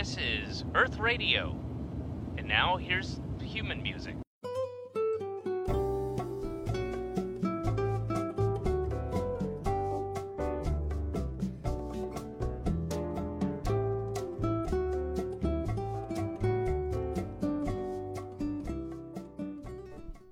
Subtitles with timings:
[0.00, 1.54] This is Earth Radio.
[2.38, 4.14] And now here's human music.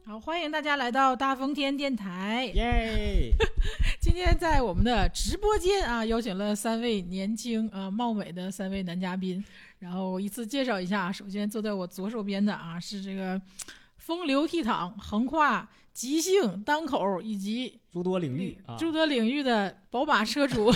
[0.05, 2.50] 好，欢迎大家来到大风天电台。
[2.55, 3.32] 耶！
[4.20, 9.41] 今天在我们的直播间啊，邀请了三位年轻啊貌美的三位男嘉宾，
[9.79, 11.10] 然后依次介绍一下。
[11.10, 13.41] 首先坐在我左手边的啊是这个
[13.96, 20.69] 风流倜傥、横跨即兴单口以及诸多领域啊，诸多领域的宝马车主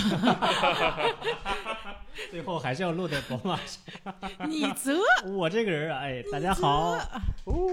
[2.30, 3.81] 最后还是要落在宝马上。
[4.49, 4.98] 你泽。
[5.26, 6.91] 我这个人啊，哎，大家好，
[7.45, 7.70] 哦，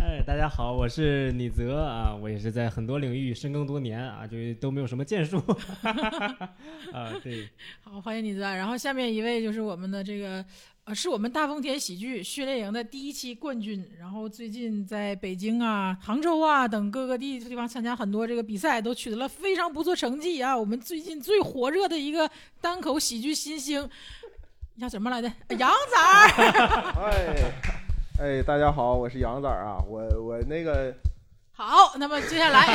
[0.00, 5.38] 哎，大家好，我是你泽啊，我也是在很多领域深耕多年啊，就都没有什么建树
[6.92, 7.48] 啊，对，
[7.82, 8.40] 好，欢迎你泽。
[8.40, 10.44] 然后下面一位就是我们的这个。
[10.88, 20.56] 呃，是我们大丰田喜剧训练营的第一期冠军，然后最近在北京啊、杭州啊等各个地地方参加很多这个比赛，都取得了非常不错成绩啊。
[20.56, 22.30] 我们最近最火热的一个
[22.62, 23.86] 单口喜剧新星，
[24.80, 25.30] 叫什么来着？
[25.58, 26.28] 杨仔儿。
[27.04, 27.52] 哎，
[28.18, 30.94] 哎，大家好，我是杨仔儿啊，我我那个。
[31.52, 32.64] 好，那么接下来。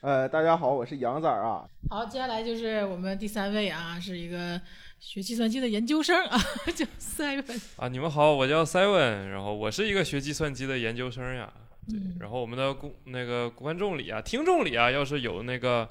[0.00, 1.68] 呃，大家好，我是杨仔儿啊。
[1.90, 4.60] 好，接下来就是我们第三位啊，是一个
[5.00, 6.38] 学计算机的研究生啊，
[6.72, 7.88] 叫 Seven 啊。
[7.88, 11.52] 你们好，我叫 Seven，然后我是一个学计算机的研究生呀。
[11.88, 15.88] 对，然后我们的公那个观众里啊，听众里啊，要是有那个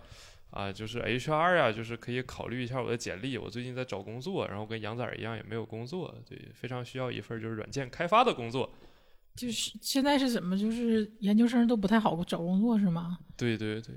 [0.51, 3.37] 啊，就是 HR 呀，就是可以考虑一下我的简历。
[3.37, 8.71] 我最近在找工作，然后跟杨仔儿一样也没有工作，对，非常需要一份就是软件开发的工作。
[9.37, 10.57] 就是现在是怎么？
[10.57, 13.19] 就是研究生都不太好找工作是吗？
[13.37, 13.95] 对对对，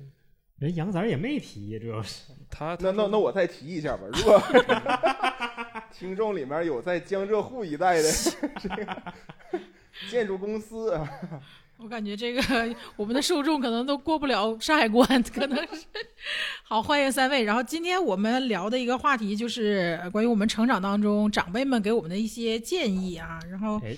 [0.58, 4.02] 人杨仔也没提，主要是他那那那我再提一下吧。
[4.12, 4.40] 如果
[5.92, 8.08] 听众里面有在江浙沪一带的
[8.60, 9.02] 这 个
[10.10, 11.00] 建筑公司，
[11.78, 12.42] 我感觉这个
[12.96, 15.86] 我们的受众可能都过不了山海关，可能是。
[16.62, 17.44] 好，欢迎三位。
[17.44, 23.80] 然后今天我们聊的一个话题就是关于我们成长当中长辈们给我们的一些建议啊，然后。
[23.82, 23.96] 哎，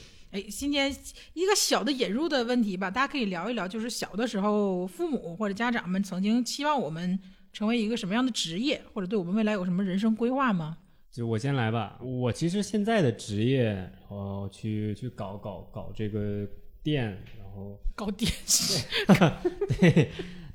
[0.50, 0.90] 今天
[1.34, 7.18] 一个小的引入的问题吧，大家可以聊一聊，就是小的时候，父母或者家长们曾经期望我们
[7.52, 10.78] 成为一个什么样的职业，或者对我们未来有什么人生规划吗？
[11.10, 16.48] 就我先来吧，我其实现在的职业，然后去去搞搞搞这个
[16.82, 17.04] 店，
[17.38, 18.82] 然后 搞电器，
[19.78, 20.08] 对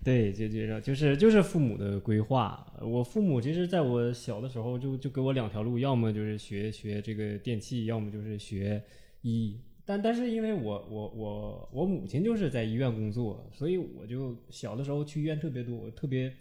[0.04, 2.66] 对，就就就是就是父母的规划。
[2.82, 8.84] 我父母其实在我小的时候就就给我两条路，要么就是学学这个电器，要么就是学
[9.22, 9.60] 医。
[9.88, 16.36] 但但是因为我我我我母亲就是在医院工作，所以我就小的时候去医院特别多，我特别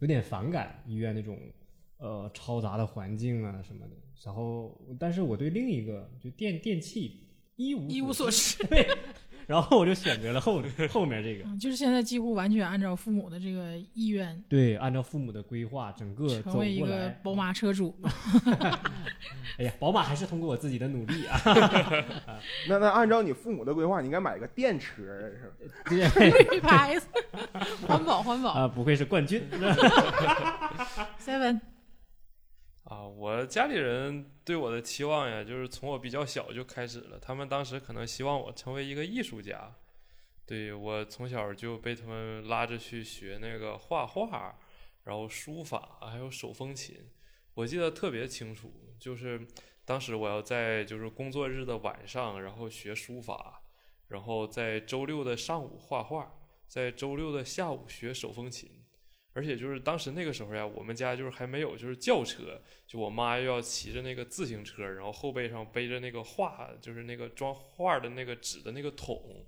[0.00, 1.38] 有点反感医院那种
[1.96, 3.92] 呃嘈杂的环境啊什么的。
[4.22, 7.20] 然后，但是我对另一个就电电器
[7.56, 8.62] 一无一无所知。
[9.50, 17.92] 然后我就选择了后 后面这个，就是现在几乎完全按照父母的这个意愿，对，按照父母的规划，整个成为一个宝马车主。
[19.58, 21.36] 哎呀，宝马还是通过我自己的努力啊。
[22.70, 25.50] 那那按照你父母的规划，你应该买个电车，是
[26.06, 26.12] 吧？
[26.52, 27.08] 绿牌子，
[27.88, 28.68] 环保环保啊！
[28.68, 29.42] 不愧是冠军。
[31.20, 31.58] Seven。
[32.90, 37.20] 啊，我家里人对我的期望呀，就是从我比较小就开始了。
[37.20, 39.72] 他们当时可能希望我成为一个艺术家，
[40.44, 44.58] 对我从小就被他们拉着去学那个画画，
[45.04, 47.08] 然后书法，还有手风琴。
[47.54, 49.46] 我记得特别清楚，就是
[49.84, 53.62] 当时我要在就是工作日的晚上，然后学书法，
[54.08, 58.79] 然后在周六的上午画画，在周六的下午学手风琴。
[59.32, 69.44] 而且就是当时那个时候呀，我们家就是还没有就是轿车，就我妈又要骑着那个自行车，然后后背上背着那个画，就是那个装画的那个纸的那个桶，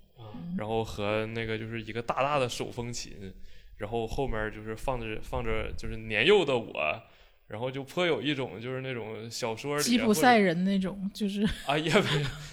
[0.56, 3.32] 然后和那个就是一个大大的手风琴，
[3.78, 7.02] 然后后面就是放着放着就是年幼的我。
[7.52, 11.90] 然后就颇有一种就是那种小说里吉普赛人那种，就是啊，也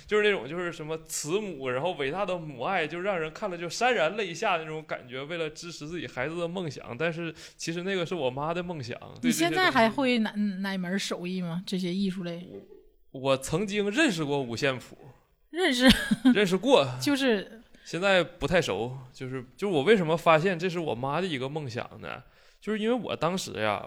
[0.05, 5.23] 就是那种就是什么慈母，然后伟大的母爱，就让人看了就潸然泪下那种感觉。
[5.23, 8.99] 为了支持自己孩子的梦想，但是其实那个是我妈的梦想。
[9.21, 11.63] 你现在还会哪哪门手艺吗？
[11.65, 12.45] 这些艺术类？
[13.11, 14.97] 我曾经认识过五线谱，
[15.51, 15.87] 认识，
[16.33, 18.97] 认识过，就是现在不太熟。
[19.13, 22.21] 就是就是我为什么发现这是我妈的一个梦想呢？
[22.59, 23.85] 就是因为我当时呀。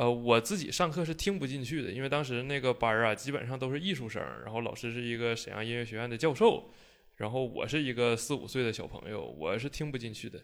[0.00, 6.70] 呃，我自己上课是听不进去的，因为当时那个班儿啊，基本上都是艺术生，然后老师是一个沈阳音乐学院的教授，
[7.16, 10.40] 然后我是一个四五岁的小朋友，我是听不进去的。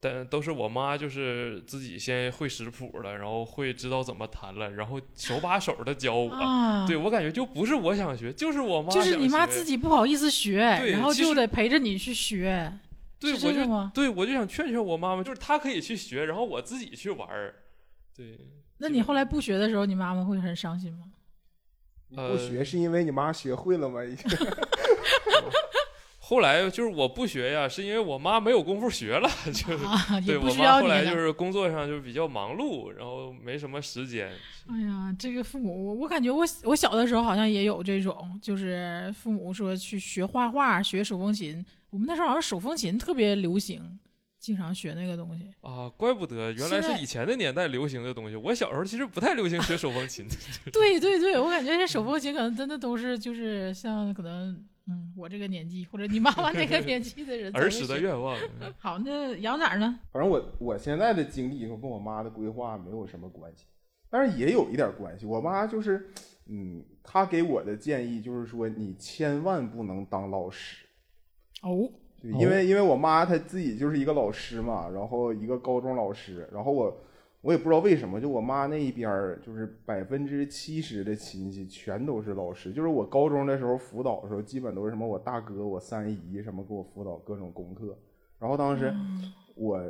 [0.00, 6.30] 但都是我妈就是自己先会识谱了，然后会知道怎么弹了，然后手把手的教我。
[6.30, 12.72] 啊，对我感觉就不是我想学，就是我妈就是你妈自己不好意思学，然后就得陪着你去学，
[13.20, 13.90] 对，我就？
[13.92, 17.56] 对我就想劝劝我妈妈，就是她可以去学，然后我自己去玩儿。
[18.16, 18.38] 对，
[18.78, 21.06] 那你后来不学的时候，你妈妈会很伤心吗？
[22.08, 24.04] 不学是因为你妈学会了吗？
[24.04, 24.24] 已经
[26.18, 29.84] 后来就是我不学呀，是因为我妈没有功夫学了，就是。
[30.26, 31.12] 对我不需要你妈后来就。
[31.12, 34.32] 是工作上就比较忙碌，然后没什么时间。
[34.66, 41.64] 哎呀，这个父母，我我感觉我我小的时候好像也有这种，就是父母说去学画画、学手风琴。
[41.90, 43.98] 我们那时候好像手风琴特别流行，
[44.46, 45.50] 经常学那个东西。
[45.60, 48.36] 啊，怪不得原来是以前的年代流行的东西。
[48.36, 50.24] 我小时候其实不太流行学手风琴，
[50.72, 54.52] 对对对，我感觉这手风琴可能真的都是就是像可能
[54.86, 58.38] 嗯我这个年纪或者你妈妈那个年纪的人儿时的愿望。
[58.78, 59.98] 好，那杨仔呢？
[60.12, 63.64] 反正我我现在的经历跟我妈的规划没有什么关系，
[64.08, 65.26] 但是也有一点关系。
[65.26, 66.08] 我妈就是，
[66.46, 70.86] 嗯，她给我的建议就是说，你千万不能当老师。
[71.62, 71.90] 哦，
[72.20, 76.96] 对，因为因为我妈她自己就是一个老师嘛，然后一个高中老师，然后我
[77.40, 87.96] 我也不知道为什么，就我妈那一边儿就是百分之七十的亲戚全都是老师，就是我高中的时候辅导的时候，基本都是什么我大哥、我三姨什么给我辅导各种功课，
[88.38, 88.94] 然后当时
[89.54, 89.80] 我。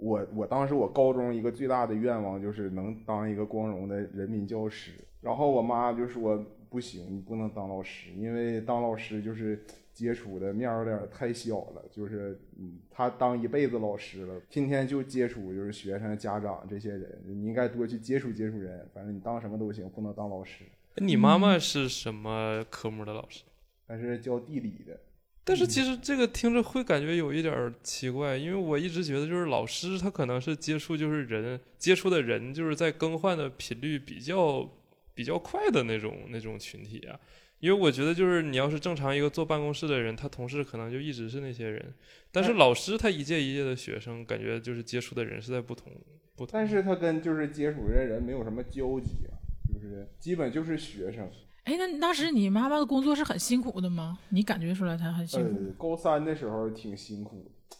[0.00, 9.60] 我我当时我高中一个最大的愿望就是能当一个光荣的人民教师，然后我妈就说不行，你不能当老师，因为当老师就是
[9.98, 20.62] 接触的面儿有点太小了，就是嗯，他当一辈子老师了，天天就接触就是学生、家长这些人，你应该多去接触接触人，反正你当什么都行，不能当老师。
[20.98, 23.42] 你妈妈是什么科目的老师？
[23.88, 25.00] 但是教地理的，
[25.42, 34.70] 但是其实这个听着会感觉有一点儿奇怪，因为我一直觉得就是老师他可能是接触就是人接触的人就是在更换的频率比较
[35.12, 37.18] 比较快的那种那种群体啊。
[37.60, 41.92] 因为我觉得就是你要是正常一个坐办公室的人，他同事可能就一直是那些人，
[42.30, 45.92] 但是老师他一届一届的学生，感觉就是接触的人是在不同
[46.36, 46.50] 不同。
[46.52, 49.34] 但是他跟就是接触的人没有什么交集啊，
[49.72, 51.28] 就是基本就是学生。
[51.64, 54.18] 哎，那你当时你妈妈的工作是很辛苦的吗？
[54.30, 55.48] 你感觉出来她很辛苦？
[55.48, 57.76] 呃，高三的时候挺辛苦的，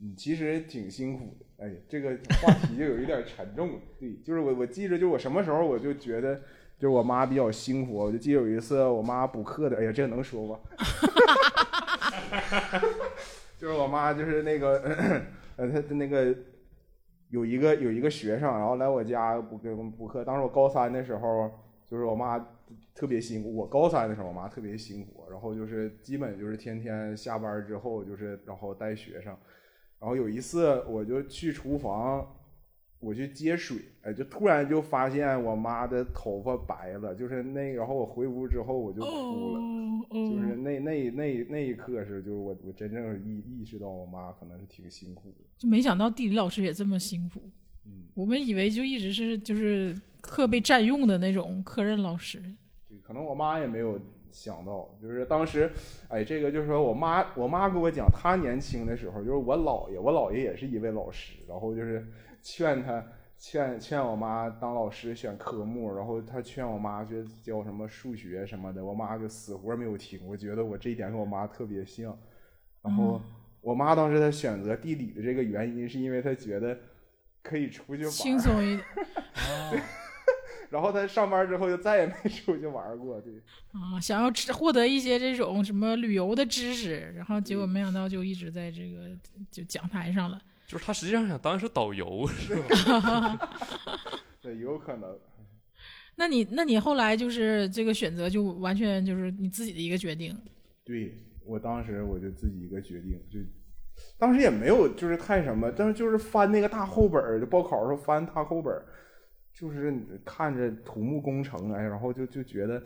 [0.00, 1.64] 嗯，其实挺辛苦的。
[1.64, 3.80] 哎，这个话题就有一点沉重了。
[4.00, 6.40] 对，就是我我记着，就我什么时候我就觉得，
[6.80, 7.94] 就是我妈比较辛苦。
[7.94, 10.58] 我就记得有一次我妈补课的，哎呀，这个能说吗？
[13.58, 14.80] 就是我妈就是那个，
[15.56, 16.34] 呃，她她那个
[17.28, 20.24] 有一个有一个学生，然后来我家补给我们补课。
[20.24, 21.50] 当时我高三的时候，
[21.84, 22.38] 就是我妈
[22.94, 23.54] 特别辛苦。
[23.54, 29.36] 我高三的时候，我妈特别辛苦，然后就是基本就是天天下班之后就是然后带学生。
[29.98, 32.26] 然后有一次我就去厨房，
[33.00, 39.60] 我去接水，哎，就突然就发现我妈的头发白了，就是那，然后我回屋之后我就哭了。
[39.60, 39.76] 哦
[40.10, 45.36] 就是哦，那那那那一刻是，就是我我真正意意识到我妈可能是挺辛苦的。
[45.56, 47.40] 就没想到地理老师也这么辛苦。
[47.86, 52.42] 嗯，我们以为就一直是就是课被占用的那种课任老师。
[52.88, 54.00] 对，可能我妈也没有
[54.32, 55.70] 想到，就是当时，
[56.08, 62.04] 哎，这个就是说我妈我妈跟我讲，她年轻的时候，就是我姥爷，我姥爷也是一位老师，然后就是
[62.42, 63.04] 劝他
[63.38, 70.20] 劝劝我妈当老师选科目，然后他劝我妈去教什么数学什么的，我妈就死活没有听。
[70.26, 72.16] 我觉得我这一点跟我妈特别像。
[72.82, 73.20] 然后
[73.60, 76.78] 我妈当时她选择地理的这个原因，是因为她觉得
[77.42, 79.82] 可以出去玩轻，松一点
[80.70, 83.20] 然后她上班之后就再也没出去玩过。
[83.20, 83.34] 对，
[83.72, 89.10] 啊，想要知获得一些这种什么旅游的知识，然后结果没想到就一直在这个
[89.50, 90.40] 就讲台上了。
[90.70, 93.50] 就是他实际上想当是导游，是吧？
[94.40, 95.18] 对，有可能。
[96.14, 100.32] 那你那你后来就是这个选择就完全就是你自己的一个决定。
[100.84, 101.12] 对
[101.44, 103.40] 我当时我就自己一个决定，就
[104.16, 108.86] 当时也没有就是太什么，但是就是翻那个大厚本儿，就报考的时候翻大厚本儿，
[109.52, 109.92] 就是
[110.24, 112.80] 看着土木工程，哎，然后就就觉得，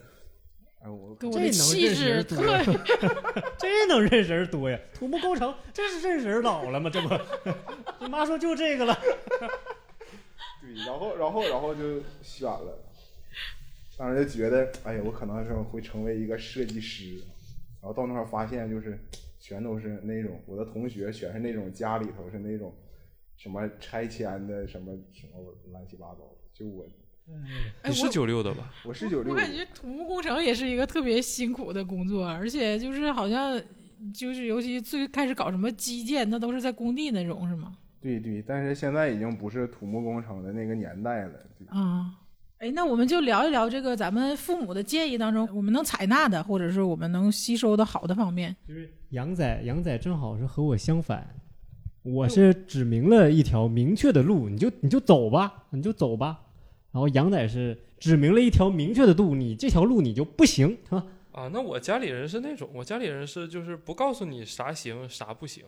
[0.84, 4.78] 哎，我跟我这气认识人质多呀对， 这能认识人多呀？
[4.92, 6.90] 土木工程，这是认识人老了吗？
[6.92, 7.08] 这不，
[8.04, 8.94] 你妈说就这个了。
[10.60, 12.78] 对，然后然后然后就选了，
[13.96, 17.14] 当时就觉得，哎呀，我可能是会成为一个设计师，
[17.80, 18.98] 然后到那块儿发现就是
[19.40, 22.74] 全都是那种我的同学全是那种家里头是那种
[23.38, 25.40] 什么拆迁的什么什么
[25.72, 26.88] 乱七八糟的，就我哎
[27.87, 28.71] 你是我九六的吧？
[28.85, 33.61] 我是九六我感觉土木工程也是一个特别辛苦的工作，而且就是好像
[34.12, 37.76] 就是尤其最开始搞什么基建，那都是在工地那种是吗？
[38.00, 41.33] 对对，但是现在已经不是土木工程的那个年代了。
[41.59, 42.14] 对啊。
[42.59, 48.54] 哎，那我们就聊一聊这个咱们父母的建议当中，我们能采纳的，或者是我们能吸收的好的方面。
[48.69, 51.26] 就是杨仔，杨仔正好是和我相反，
[52.02, 56.40] 我是指明了一条明确的路，你就你就走吧，你就走吧。
[56.94, 61.04] 然后杨仔是指明了一条明确的路，你这条路你就不行，是吧？
[61.32, 65.64] 啊，那我家里人是那种，我家里人是就是不告诉你啥行啥不行，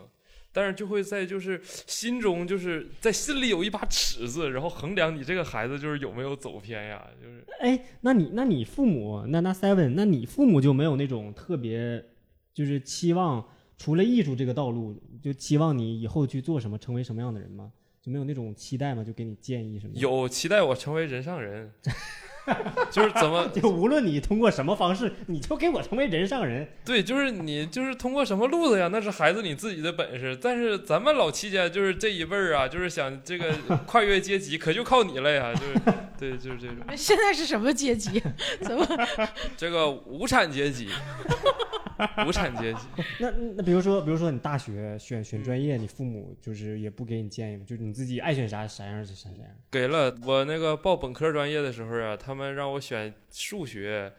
[0.53, 12.05] 但是就会在就是心中就是在心里有一把尺子，然后衡量你这个孩子就是有没有走偏呀，就是哎，那你那你父母那那 seven，那你父母就没有那种特别
[12.55, 13.45] 就是期望
[13.77, 17.73] 除了艺术这个道路，就期望你以后去做什么，成为什么样的人吗？
[18.07, 19.03] 就没有那种期待吗？
[19.03, 19.93] 就给你建议什么？
[19.97, 21.73] 有期待我成为人上人，
[22.91, 26.67] 就是怎么就无论你通过什么方式，你就给我成为人上人。
[26.85, 30.39] 对，就是你就是通过什么路子呀，那是孩子你自己的本事。
[30.41, 33.53] 但是咱们老戚家就是这一辈儿啊，就是想这个
[33.87, 35.53] 跨越阶级，可就靠你了呀。
[35.55, 35.81] 就是
[36.19, 38.23] 对，就是这种 现在是什么阶级？
[38.61, 38.87] 怎么？
[39.57, 40.89] 这个无产阶级，
[42.27, 42.81] 无产阶级。
[43.19, 47.65] 那那比如说，比如说你大学选选专业，你父母就是也不给你建议吗？
[47.67, 49.51] 就是你自己爱选啥啥样就啥啥样。
[49.71, 54.13] 给了我那个报本科专业的时候啊，他们让我选数学、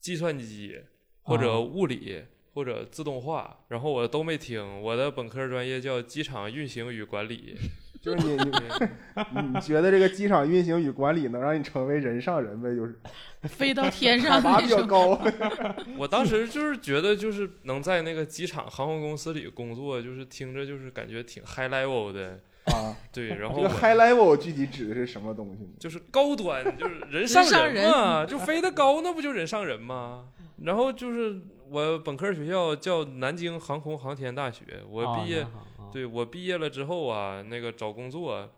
[0.00, 0.80] 计算机
[1.22, 2.24] 或者物理。
[2.54, 4.82] 或者自动化，然后我都没听。
[4.82, 7.56] 我的本科专业叫机场运行与管理，
[7.98, 12.76] 就是你你你觉得这个机场运行与管理能让你成为人上人呗？
[12.76, 12.94] 就是
[13.48, 14.84] 飞到天海上拔比较。
[14.86, 15.18] 高。
[15.96, 23.28] 我当时就是觉得，就是能在那个机场航空公司里工作，就是听着就是感觉挺 high level 的，啊， 对。
[23.28, 25.70] 然后这个 high level 具体指的是什么东西呢？
[25.78, 30.28] 就是高端，就是人上上人嘛， 就飞得高，那不就人上人吗？
[30.62, 35.44] 然后就是我本科学校叫南京航空航天大学，我毕业，
[35.92, 38.48] 对我毕业了之后啊，那个找工作，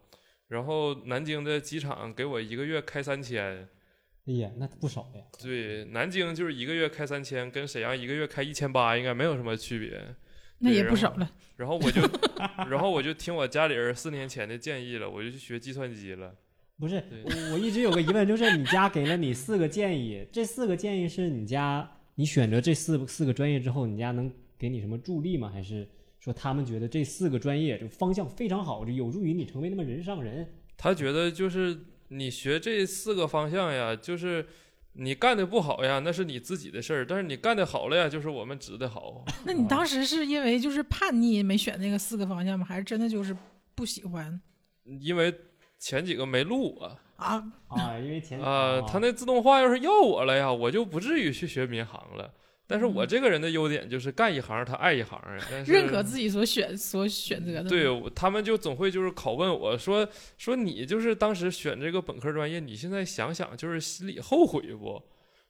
[0.49, 3.66] 然后南京的机场给我一个月开三千，
[4.26, 5.23] 哎呀，那不少呀。
[5.42, 9.99] 对，南京就是一个月开三千，跟沈阳一个月开一千八，应该没有什么区别。
[10.58, 11.30] 那也不少了。
[11.56, 12.00] 然后我就，
[12.70, 16.34] 然后我就听我家里人四年前的建议了，我就去学计算机了。
[16.78, 25.48] 不是，我我一直有个疑问，就是你家给了你四个建议， 这四个建议是你家你选择这四四个专业之后，你家能给你什么助力吗？
[25.48, 30.48] 还是说他们觉得这四个专业这方向非常好，就有助于你成为那么人上人？
[30.76, 34.44] 他觉得就是你学这四个方向呀，就是
[34.96, 39.24] 你干的不好呀，那是你自己的事儿；但是你干的好了呀，就是我们指的好。
[39.44, 42.64] 那你当时是因为就是叛逆没选那个四个方向吗？
[42.64, 43.36] 还是真的就是
[43.74, 44.40] 不喜欢
[45.00, 45.34] 因为
[45.78, 47.44] 前几个没录我啊？
[47.68, 52.32] 啊，因为前啊，他那自动化要是要我了呀，我就不至于去学民航了。
[52.66, 57.68] 但是我这个人的优点就是干一行他爱一行呀，但是认可自己所选所选择的。
[57.68, 65.02] 对，他们就总会就是拷问我说说你就是当时选这个本科专业，你现在想想就是心里后悔不？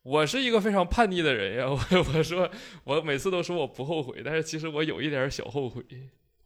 [0.03, 1.79] 我是一个非常叛逆的人呀， 我
[2.15, 2.51] 我说
[2.85, 5.83] 我每次都说我不后悔，但是其实我有一点小后悔，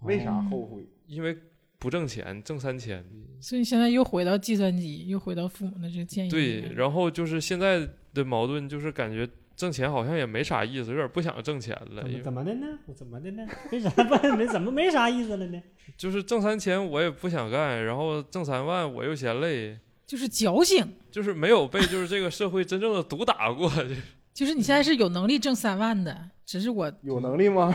[0.03, 0.87] 为啥后悔？
[1.07, 1.37] 因为
[1.79, 3.05] 不挣钱，挣三千。
[3.41, 12.67] 所以现在又回到计算机，又回到父母的这个建议对。，然后就是现在的矛盾就是感觉挣钱好像也没啥意思，有点不想挣钱了，怎么怎么的呢？
[12.87, 13.45] 我怎么的呢？
[13.73, 15.61] 为啥不 没怎么没啥意思了呢？
[15.99, 23.69] 就是挣三千我也不想干，然后挣三万我又嫌累，就是矫情，就是没有被就是这个社会真正的毒打过。
[23.69, 23.87] 就
[24.33, 26.93] 就是你现在是有能力挣三万的，只是我。
[27.03, 27.75] 有能力吗？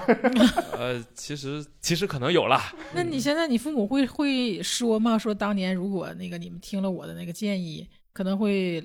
[0.71, 2.57] 呃，其实其实可能有了，
[2.95, 5.17] 那你现在你父母会会说吗？
[5.17, 8.81] 说当年如果那个你们听了我的那个建议，可能会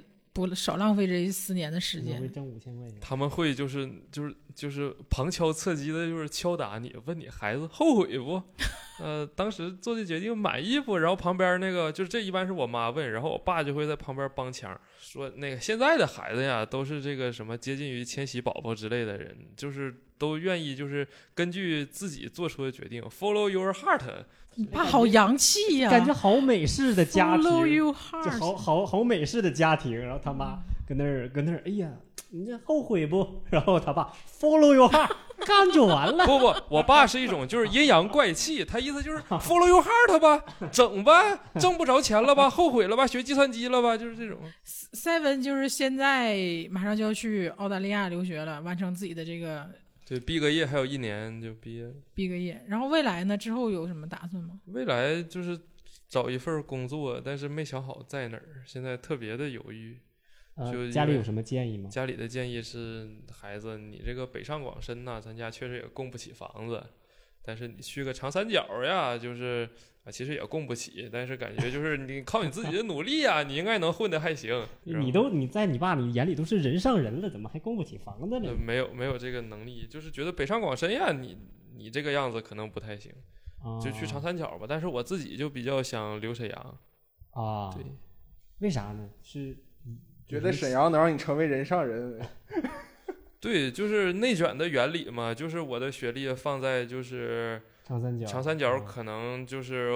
[0.47, 2.21] 不少浪费这四年的时间。
[2.21, 2.97] 会挣五千块钱。
[3.00, 8.42] 他们会就是就是就是旁敲侧击的，就是敲打你，问你孩子后悔不？
[9.00, 10.99] 呃，当时做的决定买衣服？
[10.99, 24.02] 然后旁边那个就是这一般是我妈问，然后我爸就会在旁边帮腔说，那个现在的孩子呀，都是这个什么接近于千禧宝宝之类的人，就是都愿意就是根据自己做出的决定，follow your heart。
[24.55, 29.97] 你爸好洋气呀、感觉好美式的家 Follow 庭，your 就 heart，好好好美式的家庭。
[29.97, 31.93] 然后他妈跟那儿跟那儿，哎呀，
[32.30, 33.42] 你这后悔不？
[33.50, 35.11] 然后他爸 follow your heart，
[35.47, 36.26] 干就完了。
[36.26, 44.38] 不不，我爸是一种就是阴阳怪气，他意思就是 follow your heart 吧，整吧，挣不着钱了吧， 后悔了吧，学计算机了吧，就是这种。
[44.92, 46.37] Seven 就是现在
[46.70, 49.66] 马上就要去澳大利亚留学了，完成自己的这个
[50.06, 51.92] 对，毕个业还有一年就毕业了。
[52.14, 52.62] 毕个业。
[52.68, 53.37] 然后未来呢？
[53.37, 54.58] 之后有什么打算吗？
[54.66, 55.58] 未来就是
[56.08, 59.99] 找一份工作，但是没想好在哪儿，现在特别的犹豫。
[60.73, 61.88] 就家里有什么建议吗？
[61.88, 66.83] 家里的建议是，孩子，你这个北上广深呐、咱家确实也供不起房子，
[67.43, 69.69] 但是你去个长三角呀，就是
[70.05, 74.67] 啊，其实也供不起，但是感觉就是你靠你自己的努力呀，你应该能混的还行。
[74.83, 78.55] 你都你在你爸你眼里都是人上人了，怎么还供不起房子呢呃？
[78.57, 81.38] 没有没有这个能力，就是觉得北上广深呀，你
[81.77, 83.12] 你这个样子可能不太行，
[83.81, 84.67] 就去长三角吧。
[84.69, 86.79] 但是我自己就比较想留沈阳，
[87.31, 87.85] 啊，对，
[88.59, 89.09] 为啥呢？
[89.23, 89.57] 是
[90.28, 92.20] 觉得沈阳能让你成为人上人，
[93.40, 99.90] 对，就是内卷的原理嘛，就是我的学历放在就是长三角，长三角，啊可能就是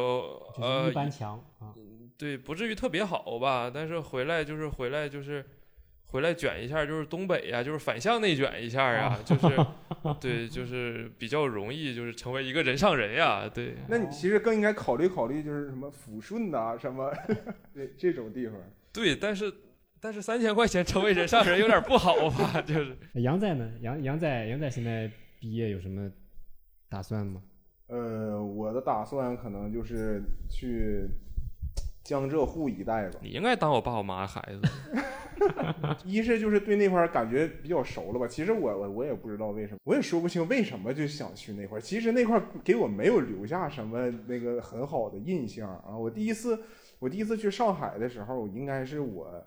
[0.57, 1.75] 就是呃一般强啊。
[2.17, 5.45] 对，不至于特别好吧，但是回来就是回来就是
[6.07, 9.49] 回来卷一下，就是东北呀，就是反向内卷一下呀，就是
[10.21, 17.13] 对，就是比较容易就是成为一个人上人呀，对，那你其实更应该考虑考虑，就是什么抚顺呐、什么
[17.75, 18.55] 这这种地方。
[18.93, 19.53] 对，但是
[20.03, 23.71] 但是三千块钱成为人上人有点不好吧， 就是杨仔呢？
[23.81, 26.11] 杨杨仔杨仔现在毕业有什么
[26.89, 27.41] 打算吗？
[27.87, 31.07] 呃，我的打算可能就是去
[32.03, 33.21] 江浙沪一带吧。
[33.23, 41.81] 你应该当我爸我妈的孩子，一是就是对那块儿感觉比较熟了吧，其实我我我也不知道为什么，我也说不清为什么就想去那块儿。
[41.81, 45.97] 其实那块儿给我没有留下什么那个很好的印象啊。
[45.97, 46.61] 我第一次
[46.99, 49.47] 我第一次去上海的时候，应该是我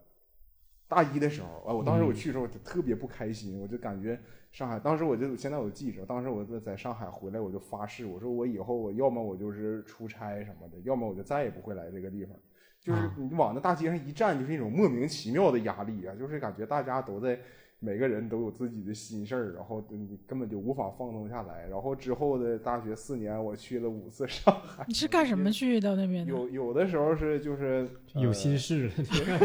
[0.87, 4.19] 大一的时候啊，我当时我去的时候我就特别不开心，我就感觉
[4.51, 12.35] 上海，当时我就现在我记着，当时我在在上海回来，我就发誓，我说我以后我要么我就是出差什么的，要么我就再也不会来这个地方。
[12.79, 17.39] 就是啊你往那大街上一站，就是一种莫名其妙的压力啊，就是感觉大家都在，
[17.79, 21.67] 每个人都有自己的心事儿，然后你根本就无法放松下来。
[21.70, 24.84] 然后之后的大学四年，我去了五次上海。
[24.88, 26.32] 你是干什么去到那边的？
[26.32, 28.91] 有有的时候是就是有心呃事了，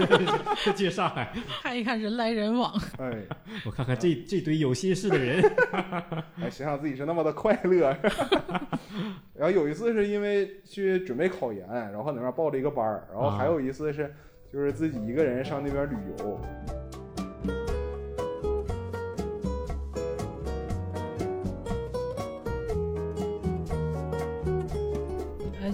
[0.75, 3.25] 去上海， 看一看人来人往，哎，
[3.67, 5.43] 我看看这这堆有心事的人，
[6.41, 7.95] 哎，想想自己是那么的快乐。
[9.35, 14.15] 然后有一次是因为去准备考研，然后那边报了一个班儿，然后还有一次是
[14.51, 16.41] 就是自己一个人上那边旅游。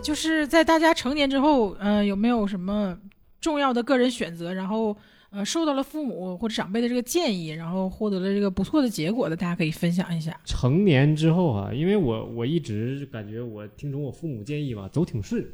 [0.06, 2.96] 就是在大家成年之后，呃，有没有什么
[3.40, 4.96] 重要的个人选择，然后
[5.30, 10.40] 呃受到了父母或者长辈的这个建议，然后获得了这个不错的结果的，大家可以分享一下。
[10.44, 15.44] 成年之后啊，因为我我一直感觉我听从我父母建议吧，走挺顺，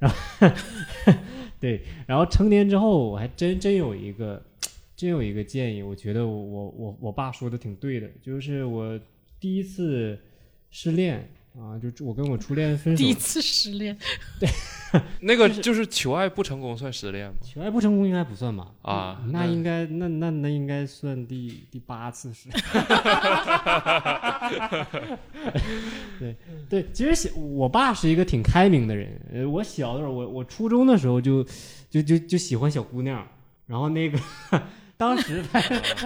[0.00, 0.16] 然后
[1.60, 4.42] 对，然后成年之后，我还真真有一个
[4.96, 8.98] 真有一个建议，我觉得我我我我爸说的挺对的，就是我
[9.38, 10.18] 第一次
[10.72, 13.96] 失恋啊，就我跟我初恋分手第一，次失恋，
[14.40, 14.48] 对
[15.20, 17.34] 那个就是求爱不成功算失恋吗？
[17.42, 18.68] 求爱不成功应该不算吧？
[18.80, 22.62] 啊那那应该那那那应该算第第八次失恋。
[26.18, 26.36] 对
[26.70, 29.20] 对，其实小我爸是一个挺开明的人。
[29.32, 31.44] 呃，我小的时候，我我初中的时候就
[31.90, 33.26] 就就就喜欢小姑娘，
[33.66, 34.18] 然后那个
[35.02, 35.42] 当时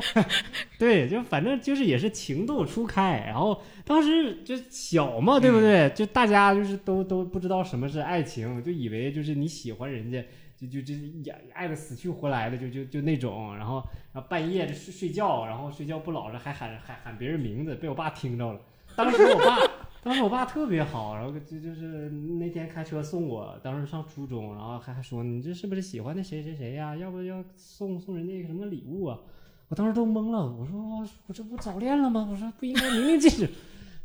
[0.78, 5.90] 对，就反正就是也是情窦初开，然后当时就小嘛，对不对？
[5.90, 10.24] 就大家就是都都不知道什么是爱情，就以为就是你喜欢人家。
[10.58, 10.94] 就就就
[11.30, 13.74] 爱爱的死去活来的，就就就那种，然后
[14.14, 18.58] 然后半夜就睡睡觉，然后睡觉不老实，还喊喊喊别人名字，被我爸听着了。
[18.96, 19.58] 当时我爸，
[20.06, 26.94] 当时我爸特别好，然后就就是那天开车送我，当时上初中，然后还还说你这是不是喜欢那谁谁谁呀？
[26.94, 29.18] 要不要送送人家一个什么礼物啊？
[29.66, 32.28] 我当时都懵了，我说我这不早恋了吗？
[32.30, 33.50] 我说不应该明明禁止。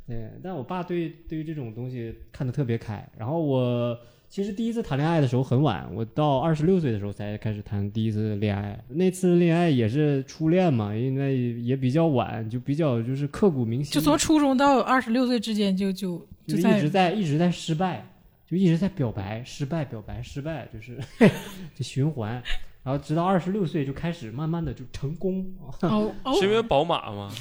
[0.08, 3.96] 对，但我爸对对于这种东西看得特别开，然后我。
[4.32, 8.82] 其实第一次谈恋爱的时候很晚，我到二十六岁的时候才开始谈第一次恋爱。
[8.88, 13.92] 那次恋爱也是初恋嘛，因为也比较晚，就比较就是刻骨铭心。
[13.92, 16.18] 就从初中到二十六岁之间就，就
[16.48, 18.08] 就就一直在一直在失败，
[18.48, 20.98] 就一直在表白，失败，表白，失败，就是
[21.76, 22.42] 就循环。
[22.84, 25.46] 然后直到二十六岁就开始慢慢的就成功。
[25.82, 27.32] 哦哦 是因为宝马吗？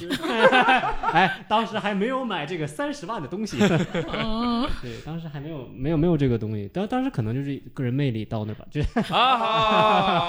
[1.13, 3.57] 哎，当时还没有买这个三十万的东西。
[3.59, 10.25] 嗯， 对，当时还没有没有没有这个东西，当当时可能就是个人魅力到那吧，就是啊，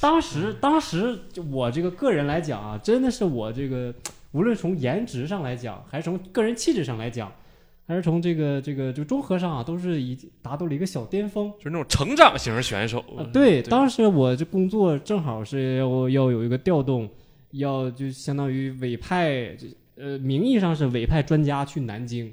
[0.00, 3.94] 当时当时就我这个个人来讲啊，真的是我这个
[4.32, 7.30] 无论从颜值上来讲，还是从个人气质上来讲，
[7.92, 11.52] 还是从这个这个就综合上啊，都是已经达到了一个小巅峰。
[11.58, 17.06] 就是那种成长型选手啊，对，当时我这工作正好是要要有一个调动，
[17.50, 19.54] 要就相当于委派，
[19.96, 22.32] 呃，名义上是委派专家去南京，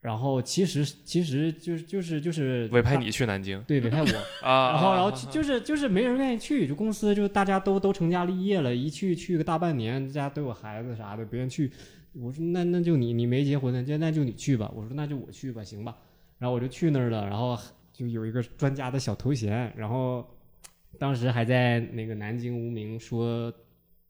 [0.00, 4.08] 然后其实其实就是就是就是委派你去南京对委派我，
[4.44, 11.70] 啊，然后然后就是就是没人愿意去，就公司就大家都都成家立业了，一去去个大半年，家都有孩子啥的，不愿意去
[12.20, 14.72] 我说那那就你你没结婚呢，就那就你去吧。
[14.74, 15.96] 我说那就我去吧，行吧。
[16.38, 17.58] 然后我就去那儿了，然后
[17.92, 20.24] 就有一个专家的小头衔，然后
[20.98, 23.52] 当时还在那个南京无名说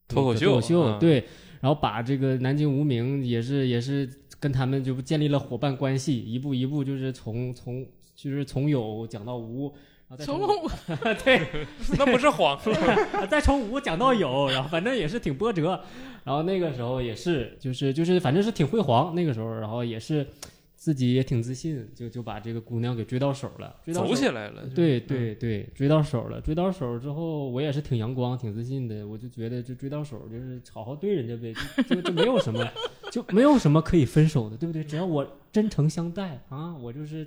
[0.06, 1.24] 脱口秀脱口秀、嗯对，
[1.60, 9.72] 然后把这个南京无名也是也是跟他们就建立了伙伴关系，一步一步就是从从就是从有讲到无，
[10.08, 10.40] 然后再从
[11.24, 11.66] 对，
[11.98, 13.26] 那不是黄了？
[13.28, 15.80] 再从无讲到有，然后反正也是挺波折，
[16.24, 20.26] 然后那个时候也是，就是就是反正是挺辉煌那个时候，然后也是
[20.76, 24.66] 自己也挺自信，就就把这个姑娘给追到手了，追到走手起来了。
[24.74, 31.52] 对对对，追到手了，追到手之后，我也是挺阳光、挺自信的，我就觉得就追到手就是好好对人家呗，
[31.88, 32.66] 就就就没有什么，
[33.10, 34.82] 就没有什么可以分手的，对不对？
[34.82, 37.26] 只要我真诚相待啊，我就是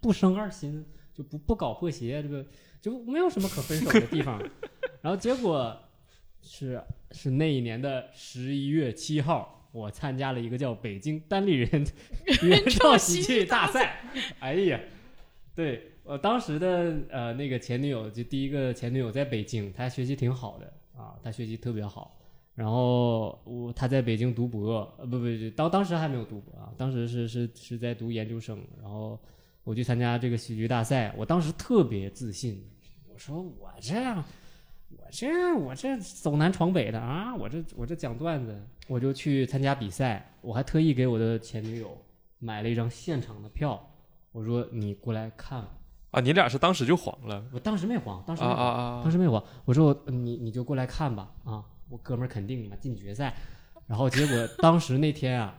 [0.00, 2.44] 不生二心，就不不搞破鞋，这个
[2.80, 4.38] 就没有什么可分手的地方。
[5.00, 5.74] 然后结果
[6.42, 11.86] 是是那一年的十一月七号，我参加了一个叫北京单立人
[12.42, 14.00] 原创喜剧大赛。
[14.40, 14.80] 哎呀，
[15.54, 22.18] 对我当时的呃那个前女友，就第一个前女友在北京，她学习挺好的啊，她学习特别好。
[22.54, 28.58] 然后我她在北京读博，呃不不不，当当时还没有读博啊，当时是是是在读研究生。
[28.80, 29.18] 然后
[29.64, 32.62] 我去参加这个喜剧大赛，我当时特别自信，
[33.12, 34.22] 我说我这样，
[34.90, 41.96] 我这我这走南闯北的啊，我这我这讲段子，我就去参加比赛，我还特意给我的前女友
[42.38, 43.82] 买了一张现场的票，
[44.32, 45.64] 我说你过来看，
[46.10, 48.82] 啊，你俩是当时就黄了我当时没黄，当时啊没黄，啊。
[48.82, 49.00] 啊！
[49.02, 53.34] 当时没黄，我说我你你就过来看吧啊，我哥们儿肯定嘛进决赛，
[53.86, 55.56] 然后结果当时那天啊，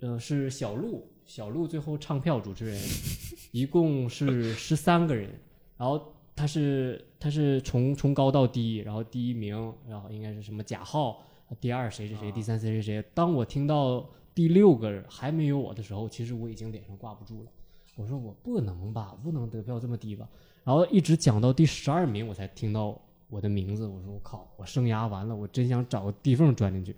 [0.00, 2.80] 呃是小鹿，小鹿最后唱票主持人，
[3.52, 5.30] 一共是十三个人，
[5.76, 11.22] 然后他是他是从从高到低，然后第一名，然后应该是什么贾浩，
[11.60, 13.04] 第二谁谁谁，第三谁谁谁。
[13.14, 17.50] 当我听到第六个人还没有我的时候，其实我已经脸上挂不住了。
[17.96, 20.28] 我说我不能吧，不能得票这么低吧。
[20.64, 23.86] 然后一直讲到第十二名，我才听到我的名字。
[23.86, 26.96] 我说我靠，我生涯完了，我真想找个地缝钻进去。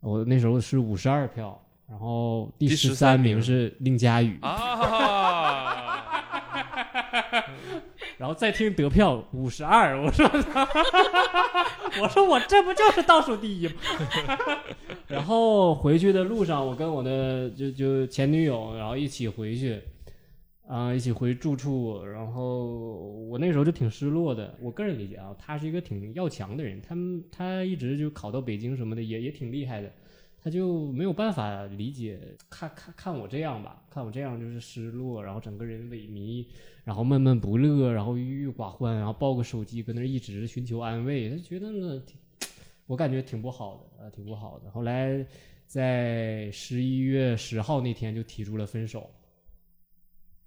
[0.00, 6.02] 我那时候是五十二票，然后第第十13名名是宁佳宇，啊，
[8.16, 10.26] 然后再听得票五十二，我说，
[12.00, 13.74] 我说我这不就是倒数第一吗？
[15.06, 19.78] 然后回去的路上，我跟我的就就前女友，然后一起回去，
[20.66, 22.02] 啊、一起回住处。
[22.04, 22.64] 然后
[23.28, 24.56] 我那时候就挺失落的。
[24.58, 29.92] 我个人理解啊，他是一个挺要强的人，他们他一直就考到北京什么的，也也挺厉害的。
[30.44, 36.44] 他就没有办法理解，看看看我这样吧，看我这样就是失落，然后整个人萎靡，
[36.84, 42.02] 然后闷闷不乐，然后郁郁寡欢，然后抱个手机搁那一直寻求安慰，他觉得呢，
[42.86, 44.70] 我感觉挺不好的，呃，挺不好的。
[44.70, 45.24] 后来
[45.66, 49.10] 在十一月十号那天就提出了分手，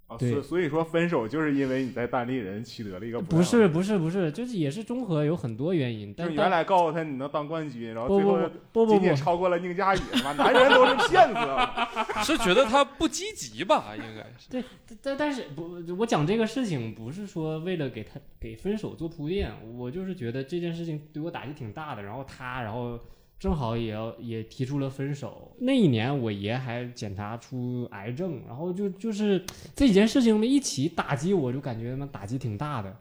[0.08, 8.38] 啊，对所所以说分手就是因为你在单立人取得了一个不是不是不是，就是也是综合有很多原因，但是原来告诉他你能当冠军，然后最后
[8.72, 11.90] 不不不不，仅仅超过了宁佳宇，嘛男人都是骗子啊！
[12.24, 13.94] 是觉得他不积极吧？
[13.96, 14.64] 应该是对
[15.02, 22.02] 但但是不，我讲这个事情不是说为了给他给分手做铺垫，我就是觉得这件事情对我打击挺大的。
[22.02, 22.98] 然后他，然后
[23.40, 25.56] 正好也要也提出了分手。
[25.60, 29.44] 那一年我爷还检查出癌症，然后就就是
[29.76, 32.96] 这几件事情一起打击我，就感觉他妈打击挺大的。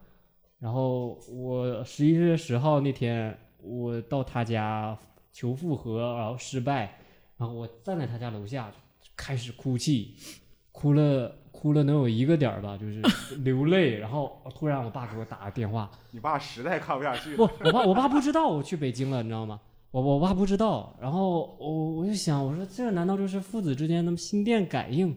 [0.58, 4.96] 然后我十一月十号那天，我到他家
[5.32, 6.98] 求复合，然后失败，
[7.36, 8.70] 然后我站在他家楼下
[9.16, 10.16] 开始哭泣，
[10.72, 13.02] 哭了哭了能有一个点儿吧，就是
[13.44, 13.98] 流泪。
[13.98, 19.60] 然后突然我爸给我打个电话，你爸实在看不下去了，不，我爸我爸不知道我去北京了，你知道吗？
[19.90, 25.16] 我我爸不知道，然后我我就想，我说这难道就是父子之间的心电感应？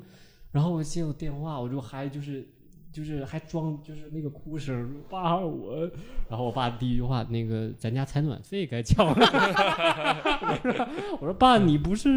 [0.51, 2.47] 然后我接我电话，我就还就是
[2.91, 5.89] 就是还装就是那个哭声，爸我，
[6.28, 9.15] 然后我爸第一句话，那个咱家采暖费该交了。
[11.21, 12.10] 我说爸，你不是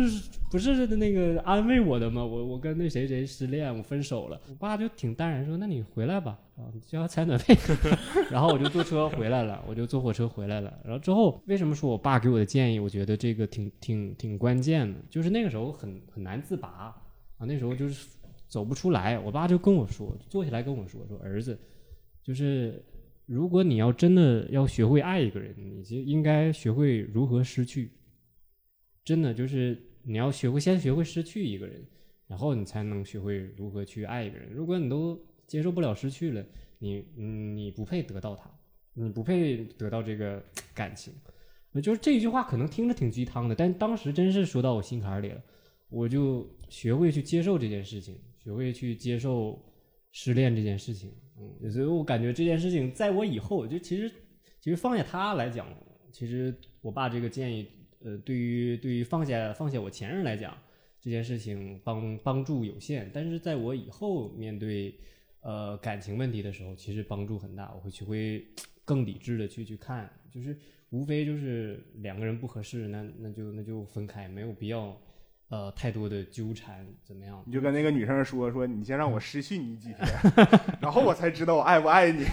[0.51, 2.25] 不是那个安慰我的吗？
[2.25, 4.41] 我我跟那谁谁失恋，我分手了。
[4.49, 7.55] 我爸就挺淡然说，那你回来吧，啊，交采暖费。
[8.31, 10.73] 然后我就坐车回来了，我就坐火车回来了。
[10.85, 16.95] 然后之后，为什么说我爸给我的建议，我觉得这个挺挺挺关键的，就是那个时候很很难自拔
[17.39, 18.09] 啊，那时候就是
[18.53, 19.19] 走不出来。
[19.19, 21.59] 我爸就跟我说，坐下来跟我说，说儿子，
[22.23, 22.85] 就是
[23.25, 27.91] 如果你要真的要学会爱一个人，你就应该学会如何失去。
[29.03, 31.83] 真的就是你要学会先学会失去一个人，
[32.27, 34.53] 然后你才能学会如何去爱一个人。
[34.53, 36.45] 如果你都接受不了失去了，
[36.79, 38.51] 你你不配得到他，
[38.93, 41.15] 你不配得到这个感情。
[41.83, 45.43] 就是这一句话可能听着挺鸡汤的，但当时真是说到我心坎里了，
[45.89, 49.63] 我就学会去接受这件事情，学会去接受
[50.11, 51.13] 失恋这件事情。
[51.39, 54.11] 嗯，所以我感觉这件事情在我以后，就其实
[54.61, 55.67] 其实放下他来讲，
[56.13, 57.67] 其实我爸这个建议，
[58.01, 60.57] 呃，对于对于放下放下我前任来讲，
[61.01, 64.95] 这件事情帮帮助有限，但是在我以后面对
[65.41, 68.47] 呃感情问题的时候，其实帮助很大，我会去会
[68.85, 70.57] 更理智的去去看，就是
[70.91, 74.97] 无非就是两个人不合适，那那就那就分开，没有必要
[75.53, 77.43] 呃太多的纠缠，怎么样？
[77.45, 80.09] 你就跟那个女生说说，你先让我失去你几天，
[80.81, 82.25] 然后我才知道我爱不爱你。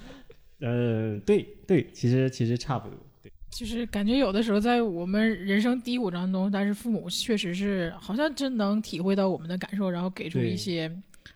[0.60, 10.90] 呃，对对，其实其实差不多，对，就是感觉有的时候在我们人生低谷当中，但是父母确实是好像真能体会到我们的感受，然后给出一些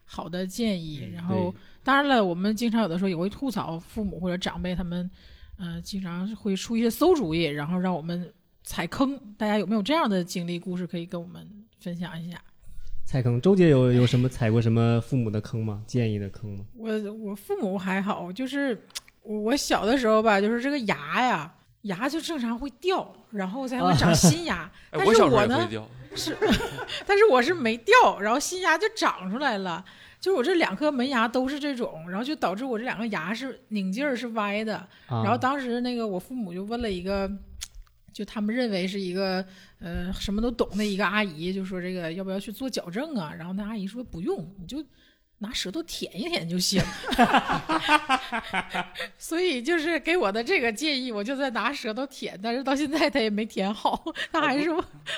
[0.07, 1.01] 好的建议。
[1.03, 5.11] 嗯然后当然了，我们经常有的时候也会吐槽父母或者长辈他们，
[5.59, 8.33] 呃，经常会出一些馊主意，然后让我们
[8.66, 9.18] 踩坑。
[9.38, 11.48] 大家有没有这样的经历故事可以跟我们
[11.81, 12.38] 分享一下？
[13.07, 13.40] 踩坑。
[13.40, 15.83] 周姐有有什么踩过什么父母的坑吗？
[15.87, 16.64] 建议的坑吗？
[16.76, 18.87] 我我父母还好，就是
[19.22, 24.70] 我我小的时候吧，就是这个牙呀，牙就正常会掉，然后才会长新牙。
[24.90, 26.37] 哎，但是我呢也会掉，是，
[27.07, 29.85] 但是我是没掉，然后新牙就长出来了。
[30.18, 34.76] 就是我这两颗门牙都是这种，然后就导致我这两个牙是拧劲儿是歪的。
[35.07, 37.31] 啊、然后当时那个我父母就问了一个，
[38.16, 39.44] 就他们认为是一个
[39.79, 43.35] 呃什么都懂的一个阿姨，就说这个要不要去做矫正啊？
[43.35, 44.83] 然后那阿姨说不用，你就
[45.38, 46.83] 拿舌头舔一舔就行。
[49.18, 54.70] 所以就是给我的这个建议，我就在拿舌头舔，但是到现在他也没舔好，他还是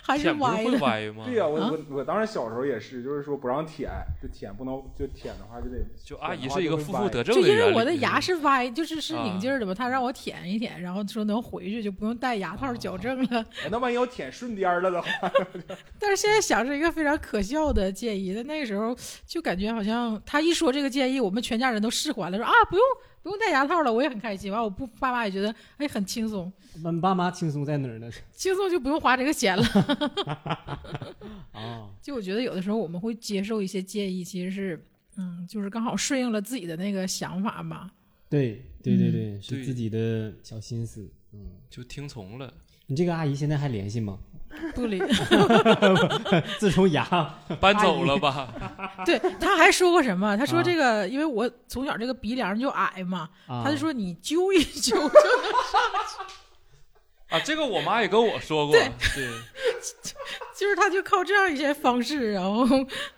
[0.03, 0.79] 还是舔不会歪的。
[0.79, 1.25] 歪吗？
[1.27, 3.91] 对呀、我啊我我当时小时候也是，就是说不让舔，
[4.23, 7.35] 就舔不能就舔的话就得就阿姨是一个负负得正。
[7.35, 13.41] 就因为我的牙是歪，就是是啊拧劲儿的嘛，他让我舔一舔，然后说能回去，就不用戴牙套矫正了。
[13.63, 15.09] 哎那万一要舔顺边儿了的话，
[15.99, 22.85] 但是现在想是一个非常可笑的建议，但那个时候就感觉好像他一说这个建议，我们全家人都释怀了，说啊不用
[23.23, 24.53] 不用戴牙套了，我也很开心。
[24.53, 28.11] 完我不爸妈也觉得哎很轻松，我们爸妈轻松在哪儿呢？
[28.33, 29.65] 轻松就不用花这个钱了。
[31.53, 34.85] 啊， 就我觉得有的时候我们会接受一些建议，其实是
[35.17, 37.91] 嗯，就是刚好顺应了自己的那个想法吧。
[38.31, 41.09] 对对对嗯对，是自己的小心思。
[41.33, 42.53] 嗯，就听从了，
[42.89, 44.19] 你这个阿姨现在还联系吗？
[44.75, 45.01] 不理，
[46.59, 47.05] 自从牙
[47.61, 48.53] 搬走了吧？
[49.07, 50.37] 对，他还说过什么？
[50.37, 59.29] 他说啊这个，因为我从小这个鼻梁就矮嘛，啊，他就说你揪一揪就能上去啊，这个我妈也跟我说过，对，
[60.57, 62.67] 就是他就靠这样一些方式，然后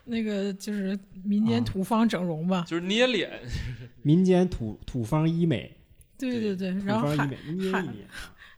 [0.04, 2.64] 那个就是民间啊土方整容吧。
[2.66, 3.40] 就是捏脸，
[4.02, 5.74] 民间土土方医美，
[6.18, 8.04] 对对对，然后还方医美捏一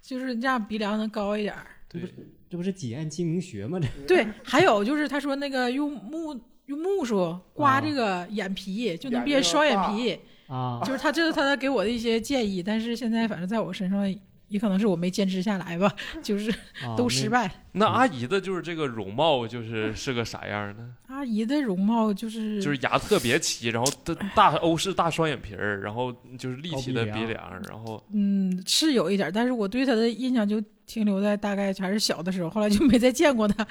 [0.02, 1.66] 就是让鼻梁能高一点儿。
[1.88, 2.02] 对，
[2.50, 3.78] 这不是挤按睛明穴吗？
[3.80, 10.18] 这对，还有就是他说那个用木用木梳刮啊这个眼皮，就能变双眼大皮。
[10.48, 14.04] 啊，就是他这是他给我的一些建议，但是现在反正在我身上
[14.52, 16.50] 也可能是我没坚持下来吧， 就是
[16.84, 17.28] 啊都失。
[17.28, 17.50] 败。
[17.72, 20.94] 那阿姨的就是这个容貌就是是个啥样呢？
[21.08, 33.66] 阿姨的容貌就是就是牙特别齐，然后大大欧式大双眼皮儿，然后就是立体的鼻梁，然后嗯是有一点儿，但是我对她的印象就停留在大概还是小的时候，后来就没再见过她，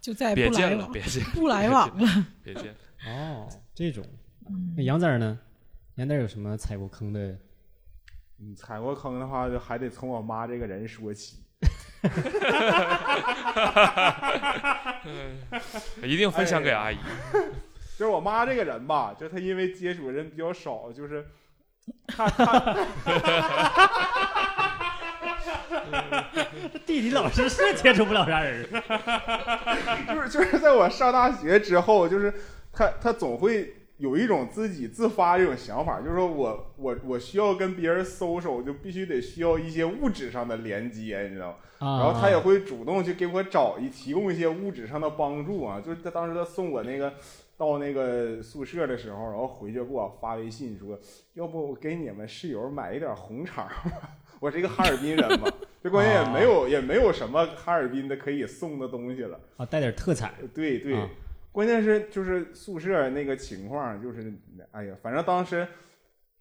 [0.00, 0.88] 就再也别见了，
[1.34, 2.26] 不来往，别见，不来往了。
[2.44, 2.74] 别见。
[3.04, 4.04] 那哦，这种。
[4.48, 5.38] 嗯那杨仔儿呢？
[5.96, 7.36] 杨仔儿有什么踩过坑的？
[8.40, 11.38] 你踩过坑的话，就还得从我妈这个人说起。
[16.04, 16.98] 一定分享给阿姨。
[17.98, 21.26] 就是我妈这个人吧，就她因为接触的人比较少，就是
[22.06, 22.76] 她她
[26.86, 28.64] 地理老师是接触不了啥人。
[30.06, 32.32] 就是就是在我上大学之后，就是
[32.72, 41.56] 她她总会有一种自己自发这种想法，就是说我我我需要跟别人 social，就必须得需要一些物质上的连接，你知道吗？
[41.78, 47.12] 啊，然后他也会主动去给我找一提供一些物质上的帮助啊，就是他当时他送我那个。
[47.58, 50.96] 到那个宿舍的时候，然后回去给我发微信说，
[51.34, 54.16] 要不我给你们室友买一点红肠吧？
[54.38, 55.50] 我是一个哈尔滨人嘛，
[55.82, 59.40] 这关键也没有、也没有什么哈尔滨的可以送的东西了。
[59.56, 60.34] 啊，带点特产。
[60.54, 61.08] 对对，啊
[61.52, 64.32] 关键是就是宿舍那个情况，就是
[64.72, 65.66] 哎呀，反正当时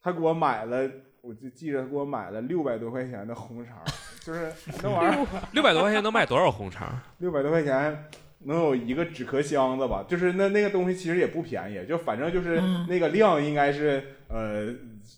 [0.02, 0.90] 他给我买了，
[1.22, 3.78] 我就记着他给我买了六百多块钱的红肠，
[4.24, 4.52] 就是
[4.84, 7.00] 那玩意儿六百多块钱能买多少红肠？
[7.20, 8.06] 六百多块钱。
[8.42, 14.72] 能有一个纸壳箱子吧，就是那那个东西其实也不便宜，就反正就是嗯那个量应该是呃，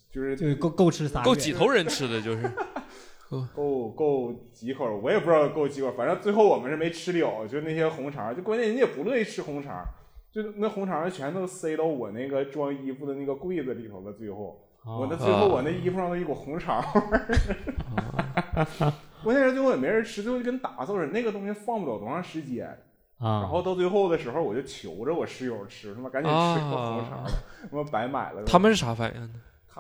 [0.10, 1.21] 就是就够够吃仨。
[1.21, 2.49] 够几头人吃的，就是
[3.30, 9.86] 呵够够几口，我也不知道够几口，反正最后我们是没吃了，就那些红肠，就关键人家也不乐意吃红肠，
[10.32, 14.65] 就那红肠全都塞到我那个装衣服的那个柜子里头了，最后。
[14.86, 22.65] 我那哦最后我那衣服上都一股红肠味儿，关键是最后也没人吃，最后就跟打扫似的，那个东西放不了多长时间。
[23.18, 27.26] 啊，然后到最后的时候，我就求着我室友吃，他妈赶紧吃个红肠，
[27.70, 28.42] 他妈白买了。
[28.46, 29.30] 他们是啥反应呢？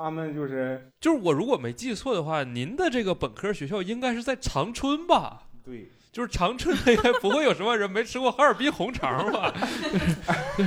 [0.01, 5.43] 他们就是就是我如果没记错的话，您的这个本科学校应该是在长春吧？
[5.63, 9.53] 对，就是长春应该不会有什么人没吃过哈尔滨红肠吧？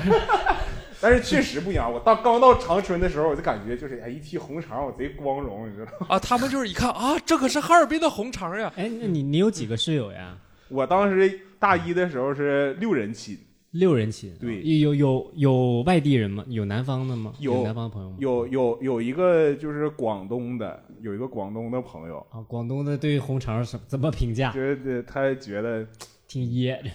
[1.00, 1.92] 但是确实不一样。
[1.92, 6.06] 我到刚到长春的时候，我就感觉就是哎，一提红肠，我贼光荣，你知道吗？
[6.10, 8.72] 啊，他们就是一看啊，这可是哈尔滨的红肠呀！
[8.76, 10.36] 哎，那你你有几个室友呀？
[10.68, 13.36] 我当时大一的时候是六人寝，
[13.72, 16.44] 六人寝，对有有有外地人吗？
[16.48, 17.32] 有南方的吗？
[17.38, 18.16] 有南方朋友吗？
[18.20, 24.52] 有有有一个就是广东的，有一个广东的朋友，啊，广东的对红肠什怎么评价？
[24.52, 25.86] 觉得他觉得，
[26.28, 26.90] 挺噎的。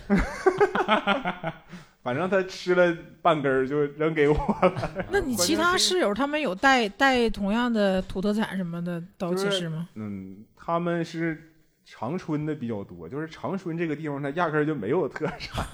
[2.04, 5.06] 反正他吃了半根儿就扔给我了。
[5.12, 9.90] 那你其他室友他们有带带同样的土特产什么的到寝室吗？
[9.96, 15.66] 嗯，他们是长春的比较多，就是长春这个地方，它压根儿就没有特产。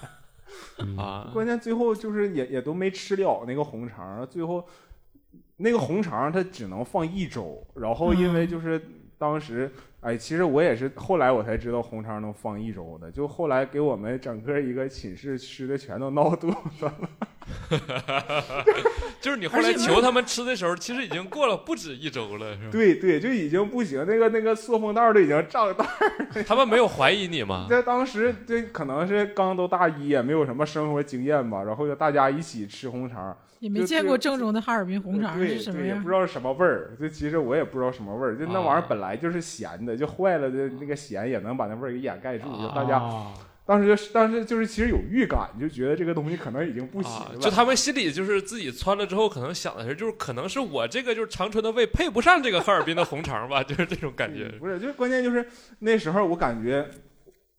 [0.79, 0.97] 嗯。
[0.97, 4.65] 啊，关键最后就是也也都没吃了那个红肠，最后
[5.57, 8.81] 那个红肠它只能放一周，然后因为就是
[9.17, 9.71] 当时
[10.03, 16.93] 哎，其实我也是后来我才知道红肠能放一周的，就后来给我们整个一个寝室吃的全都闹肚子了。
[19.21, 22.69] 就是你后来求他们吃的时候，其实已经过了不止一周了，是吧？
[22.71, 25.85] 对对，就已经不行，那个那个塑封袋儿都已经胀大。
[26.45, 27.67] 他们没有怀疑你吗？
[27.71, 33.35] 在当时这可能是刚都大一，也没有什么生活经验吧，然后就大家一起吃红肠。
[33.63, 36.09] 也没见过正宗的哈尔滨红肠对是什么样对也不。
[36.09, 36.91] 知道是什么味儿。
[36.99, 42.43] 这其实我也不知道什么味儿，就那玩意儿啊本来就是咸的，就坏了的那个咸也能把那味儿给掩盖住。
[42.49, 43.31] 就啊大家哦
[43.65, 54.59] 当时就当时就是其实有预感，就觉得这个东西可能已经不行了。，啊就他们心里就是自己穿了之后，可能想的是，就是可能是我这个就是长春的胃配不上这个哈尔滨的红肠吧， 就是这种感觉嗯。
[54.59, 55.47] 不是，就是关键就是
[55.79, 56.85] 那时候我感觉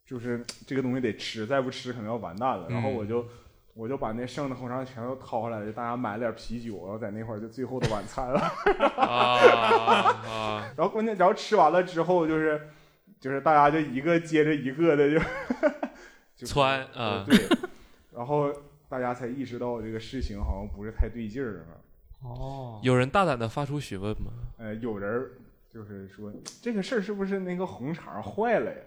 [0.06, 2.66] 就是这个东西得吃，再不吃可能要完蛋了。
[2.68, 3.26] 然后嗯我就。
[3.74, 8.40] 我就把那剩的红肠全都掏出来，就大家买了点啤酒，然后在那块儿就最后的晚餐了。
[8.96, 9.38] 啊
[10.28, 10.72] 啊！
[10.76, 12.68] 然后关键，然后吃完了之后，就是
[13.18, 15.18] 就是大家就一个接着一个的就
[16.36, 17.36] 就窜啊呃对，
[18.12, 18.52] 然后
[18.88, 21.80] 大家才意识到这个事情好像不是太对劲儿了。
[22.22, 24.30] 哦，有人大胆的发出询问吗？
[24.58, 25.30] 呃，有人
[25.68, 26.32] 就是说
[26.62, 28.80] 这个事儿是不是那个红肠坏了呀？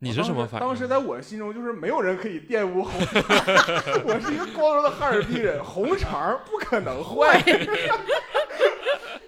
[0.00, 0.66] 你是什么反应？
[0.66, 3.22] 当时在我心中就是没有人可以玷污红肠，
[4.04, 7.40] 我是一个光荣的哈尔滨人，红肠不可能坏。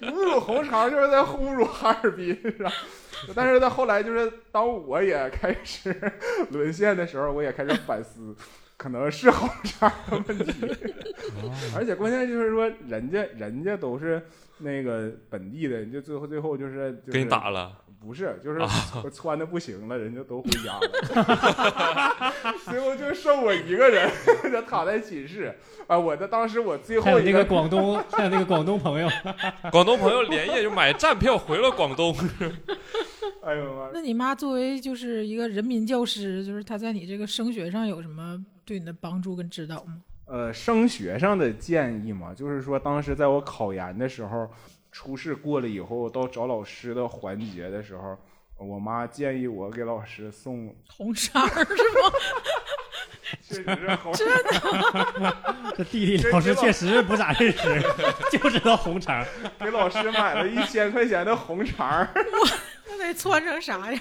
[0.03, 2.71] 侮辱红肠就是在侮辱哈尔滨，是吧？
[3.35, 5.95] 但是在后来就是当我也开始
[6.53, 8.37] 沦陷的时候，我也开始反思，
[8.77, 10.53] 可能是红肠的问题。
[11.75, 14.23] 而且关键就是说，人家人家都是
[14.59, 18.61] 那个本地的，人家最后最后就是、就是、给你打了不是，就是
[19.11, 22.33] 穿的不行了，人家都回家了，
[22.71, 24.09] 最后就剩我一个人，
[24.53, 25.53] 就躺在寝室。
[25.87, 29.09] 啊，我的当时我最后一还有那个广东，还有那个广东朋友，
[29.73, 32.15] 广东朋友连夜就买站票回了广东。
[33.43, 33.91] 哎呦妈！
[33.93, 40.03] 那你妈作为就是一个人民教师，就是她在你这个升学上有什么对你的帮助跟指导吗？
[40.27, 44.51] 呃，升学上的建议嘛，就是说当时在我考研的时候，
[44.91, 48.19] 初试过了以后，到找老师的环节的时候，
[48.59, 52.11] 我妈建议我给老师送，红肠儿是吗？
[53.49, 54.13] 确实是红
[55.77, 57.83] 这地理老师确实不咋认识，
[58.37, 59.25] 就知道红肠。
[59.61, 62.49] 给老师买了一千块钱的红肠我。
[62.89, 64.01] 那得穿成啥样？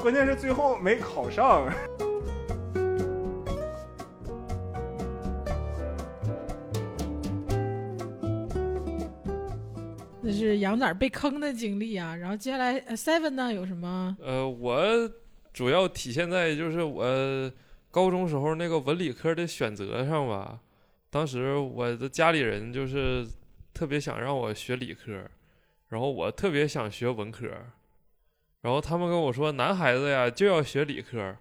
[0.00, 1.66] 关键是最后没考上。
[10.66, 12.16] 那是杨仔被坑的经历啊。
[12.16, 14.16] 然后接下来 Seven 呢有什么？
[14.20, 15.10] 呃，我
[15.52, 17.50] 主要体现在就是我
[17.90, 20.60] 高中时候那个文理科的选择上吧。
[21.08, 23.26] 当时我的家里人就是
[23.72, 25.12] 特别想让我学理科，
[25.88, 27.46] 然后我特别想学文科，
[28.60, 31.36] 然后他们跟我说男孩子呀就要学理科，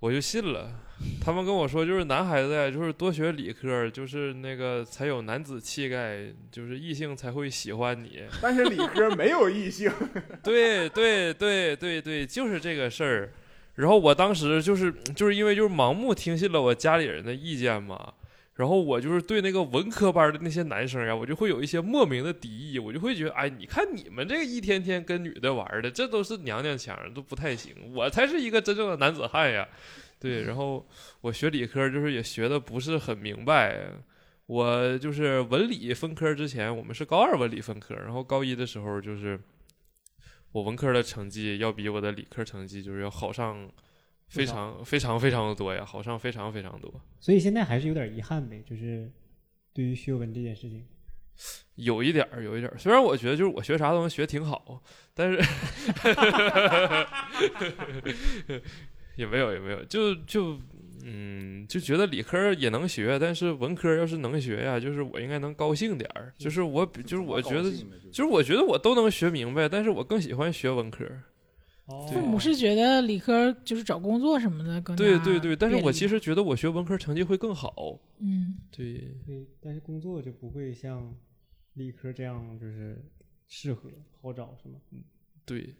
[0.00, 0.72] 我就信了。
[1.20, 8.22] 他们跟我说就是男孩子呀就是多学理科，就是那个才有男子气概，就是异性才会喜欢你。
[8.40, 9.90] 但是理科没有异性，
[10.42, 13.32] 对对对对对，就是这个事儿。
[13.76, 18.12] 然后我当时就是就是因为就是盲目听信了我家里人的意见嘛，
[18.56, 29.66] 然后我就是对那个文科班的那些男生呀，我就会有一些莫名的敌意，我就会觉得，哎，你看你们这个一天天跟女的玩的，这都是娘娘腔，都不太行，我才是一个真正的男子汉呀。
[30.20, 30.86] 对，然后
[31.22, 33.90] 我学理科就是也学的不是很明白，
[34.46, 39.40] 我就是文理分科之前，我们是高二文理分科，然后高一的时候就是
[40.52, 43.70] 我文科的成绩要比我的理科成绩就是要好上
[44.28, 46.92] 非常非常非常的多呀，好上非常非常多。
[47.18, 49.10] 所以现在还是有点遗憾呗，就是
[49.72, 50.86] 对于学文这件事情。
[51.76, 52.76] 有一点儿，有一点儿。
[52.76, 54.82] 虽然我觉得就是我学啥都能学挺好，
[55.14, 55.38] 但是
[59.20, 60.58] 也没有也没有，就就
[61.04, 66.32] 嗯，就觉得理科也能学，但是文科要是能学呀，就是我应该能高兴点儿。
[66.38, 67.70] 就是我比，就是我觉得，
[68.10, 71.06] 就是我觉得我都能学明白，但是我更喜欢学文科。
[72.08, 77.98] 父母是觉得理科就是找工作什么的更对对对，但是我其实觉得我学文科成绩会更好。
[78.20, 81.12] 嗯对，对，但是工作就不会像
[81.74, 82.96] 理科这样就是
[83.48, 83.90] 适合
[84.22, 84.76] 好找，是吗？
[84.92, 85.02] 嗯
[85.44, 85.74] 对，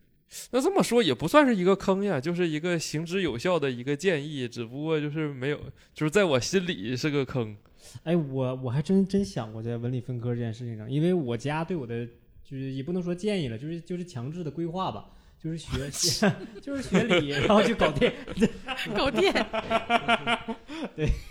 [0.52, 5.58] 那这么说也不算是一个坑呀，就是一个行之有效的一个建议，只不过就是没有，
[5.92, 7.56] 就是在我心里是个坑。
[8.04, 12.06] 哎，我我还真真想过在文理分科这件事情上，因为我家对我的
[12.44, 15.06] 就是也不能说建议了，就是就是强制的规划吧，
[15.42, 18.12] 就是学 学就是学理，然后去搞电，
[18.94, 19.32] 搞电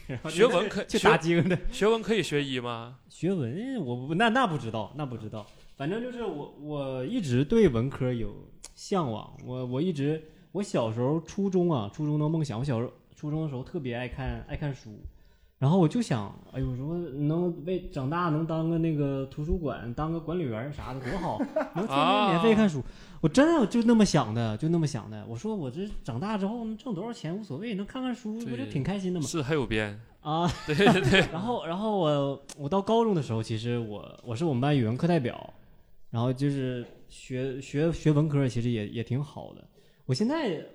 [0.07, 1.57] 然后就学文可去学打经的。
[1.71, 2.97] 学文可以学医吗？
[3.07, 5.47] 学文我不那那不知道，那不知道，
[5.77, 8.48] 反正就是我我一直对文科有
[8.79, 10.23] 向往，我我一直
[10.53, 14.91] 我小时候初中啊，初中的梦想，我小时候初中的时候特别爱看爱看书，
[15.57, 21.37] 然后我就想，哎呦，说能为长大能当个那个图书馆当个管理员啥的多好，
[21.75, 22.81] 能天天免费看书，
[23.19, 25.25] 我真的就那么想的，就那么想的。
[25.27, 29.25] 我说我这长大之后能挣多少钱无所谓，能看看书不就挺开心的吗？
[29.27, 35.53] 是还有编，啊，对对对， 然后，然后我我到高中的时候，其实我我是我们班语文课代表，
[36.09, 39.67] 然后就是学学学文科，其实也也挺好的。
[40.05, 40.65] 我现在，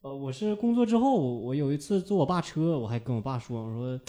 [0.00, 4.00] 呃，我是工作之后，我有一次坐我爸车，我还跟我爸说，我说，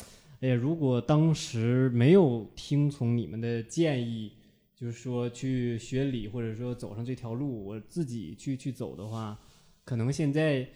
[0.41, 4.31] 哎呀，如果当时没有听从你们的建议，
[4.75, 9.39] 就是说去学理或者说走上这条路，我自己去去走的话，
[9.83, 10.67] 可能现在。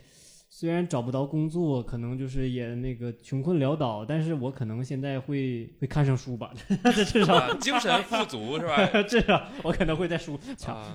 [0.52, 6.52] 虽然找不到工作，可能就是也那个穷困潦倒，但是我可能现在会会看上书吧，
[6.96, 8.86] 这 至少啊，精神富足是吧？
[9.08, 10.40] 至少我可能会在书，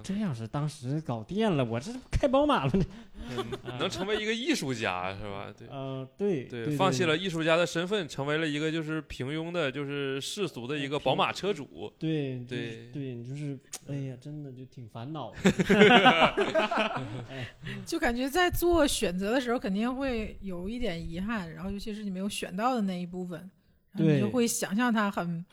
[0.03, 2.85] 这要是当时搞电了，我这开宝马了呢。
[3.31, 3.45] 嗯
[3.79, 5.47] 能成为一个艺术家是吧？
[5.57, 5.67] 对。
[5.69, 11.91] 呃，对对，对，放弃了艺术家的身份，成为了一个就是平庸的，就是世俗的一个宝马车主。
[11.99, 15.37] 对对对对，你就是，哎呀，真的就挺烦恼的。
[17.87, 23.39] 就感觉在做选择的时候肯定会有一点遗憾，然后尤其是你没有选到的那一部分，
[23.93, 25.45] 然后你对就会想象它很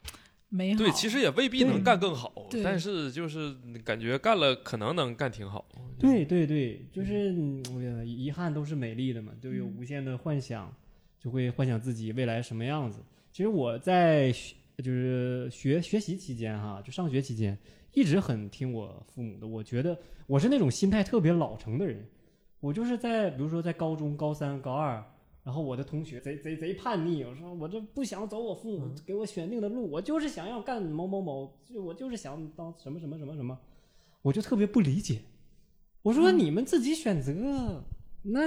[0.49, 0.79] 美好。
[0.79, 5.67] 对，其实也未必能干更好，但是就是感觉干了可能能干挺好。
[5.99, 10.73] 对对对，就是嗯哎呀遗憾都是美丽的嘛，都有嗯无限的幻想，
[11.19, 13.03] 就会幻想自己未来什么样子。
[13.31, 17.55] 其实我在学就是学学习期间哈，就上学期间，
[17.93, 19.45] 一直很听我父母的。
[19.45, 22.03] 我觉得我是那种心态特别老成的人，
[22.61, 25.03] 我就是在比如说在高中高三、高二。
[25.43, 33.57] 然后我的同学贼贼贼叛逆，我说我这不想走我父母给我选定的路，我就是想要干某某某，就我就是想当什么什么什么什么，
[34.21, 35.23] 我就特别不理解。
[36.03, 37.33] 我说嗯你们自己选择，
[38.21, 38.41] 那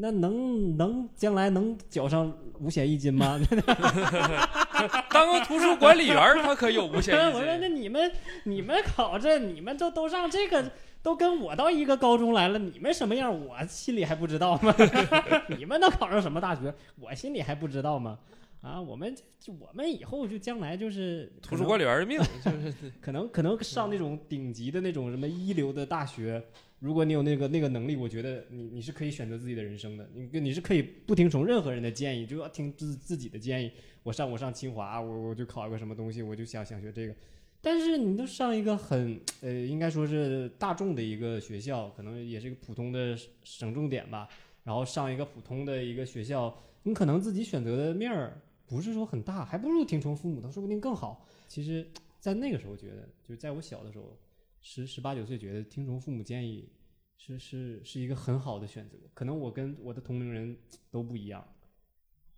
[0.00, 3.38] 那能能将来能缴上五险一金吗？
[5.10, 7.68] 当个图书管理员，他可有五险一金 我说那。
[7.68, 8.10] 你们
[8.42, 10.72] 你们考这，你们都都上这个，
[11.02, 14.74] 都跟我到一个高中来了，你们什么样，我心里还不知道吗？
[15.56, 18.18] 你们能考上什么大学，我心里还不知道吗？
[18.60, 26.42] 啊，我们就我们以后就将来就是图书管理员的命，就是 可能可能上那种顶级的那种什么一流的大学，
[26.80, 33.70] 如果你有那个那个能力，我觉得你你是可以选择自己的人生的，你你是可以不听从任何人的建议，就要听自自己的建议。
[34.02, 37.14] 我上我上清华，我我就考一个什么东西，我就想想学这个。
[37.60, 44.28] 但是你都上一个很呃，应该说是大众的一个学校，可能也是一个普通的省重点吧，
[44.62, 51.26] 然后上一个普通的一个学校，你可能自己选择的面儿不是说很大，还不如听从父母的，说不定更好。
[51.46, 51.86] 其实，
[52.20, 54.16] 在那个时候觉得，就在我小的时候，
[54.60, 56.68] 十十八九岁，觉得听从父母建议
[57.16, 58.96] 是是是一个很好的选择。
[59.14, 60.56] 可能我跟我的同龄人
[60.90, 61.44] 都不一样。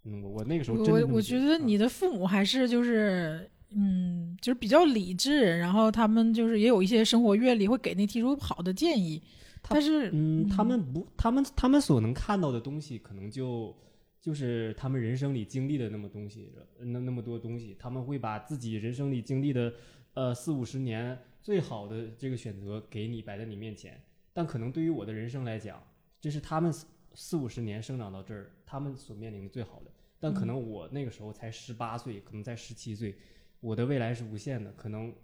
[0.05, 9.23] 嗯，我我那个时候真我我觉得你的父母还是就是嗯，就是比较理智，然后他们就是也有一些生活阅历，会给你提出好的建议。
[9.69, 13.77] 但是嗯，他们不，他们他们所能看到的东西，可能就
[14.19, 19.73] 就是他们人生里经历的那么东西，那那么多东西，他们会把自己人生里经历的
[20.15, 24.03] 呃四五十年最好的这个选择给你摆在你面前，
[24.33, 25.83] 但可能对于我的人生来讲，
[26.21, 33.15] 这是他们四四五十年生长到这儿，他们所面临的最好的，但可能我那个时候才十八岁，可能才十七岁，
[33.61, 35.15] 我的未来是无限的，可能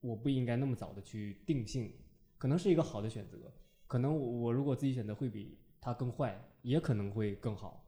[0.00, 1.92] 我不应该那么早的去定性，
[2.38, 3.52] 可能是一个好的选择，
[3.86, 7.84] 可能我我如果自己选择会比他更坏，也可能会更好，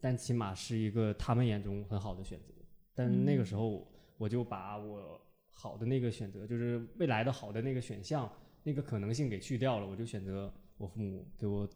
[0.00, 2.52] 但起码是一个他们眼中很好的选择。
[2.92, 8.30] 但那个时候我就把我好的那个选择，就是未来的好的那个选项，
[8.62, 11.68] 那个可能性给去掉了，我就选择我父母给我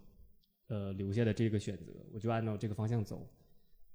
[0.68, 3.28] 呃留下的这个选择，我就按照这个方向走。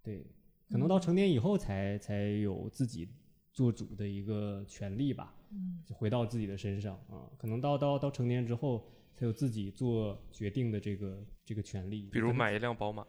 [0.02, 0.26] 对，
[0.70, 3.10] 可能到成年以后才才有自己
[3.54, 5.34] 做主的一个权利吧。
[5.52, 12.10] 嗯，就回到自己的身上啊，可能到到到成年之后才有自己做决定的这个这个权利。
[12.12, 13.06] 比如买一辆宝马，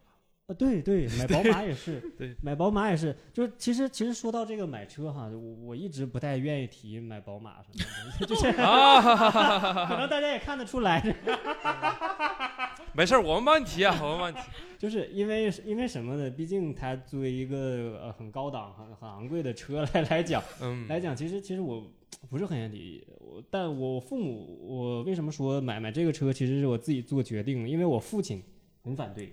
[0.46, 7.82] 啊，对对，买宝马也是， 对，买宝马也是，就是其实其实说到这个买车哈，我我一直不太愿意提买宝马什么
[8.20, 11.00] 的， 就是啊，哈哈哈哈哈可能大家也看得出来，
[12.96, 14.42] 没事儿，我们帮你提啊，我们帮你提。
[14.78, 16.30] 就是因为因为什么呢？
[16.30, 21.90] 毕竟它作为一个呃很高档、很很昂贵的车来 来讲，嗯，来讲，其实其实我
[22.28, 28.42] 不是很愿意，我但我父母，我为什么说买买这个车，其实是我自己做决定的，因为我父亲
[28.82, 29.32] 很反对，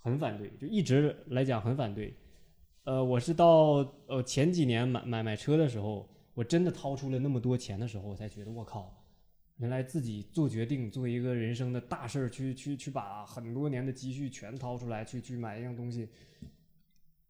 [0.00, 2.14] 很反对，就一直来讲很反对。
[2.84, 8.99] 呃，我是到呃前几年买买买车的时候，我真的掏出了那么多钱的时候，我才觉得我靠，
[9.60, 16.08] 原来自己做决定，做一个人生的大事儿，去去去把很多年的积蓄全掏出来，去去买一样东西，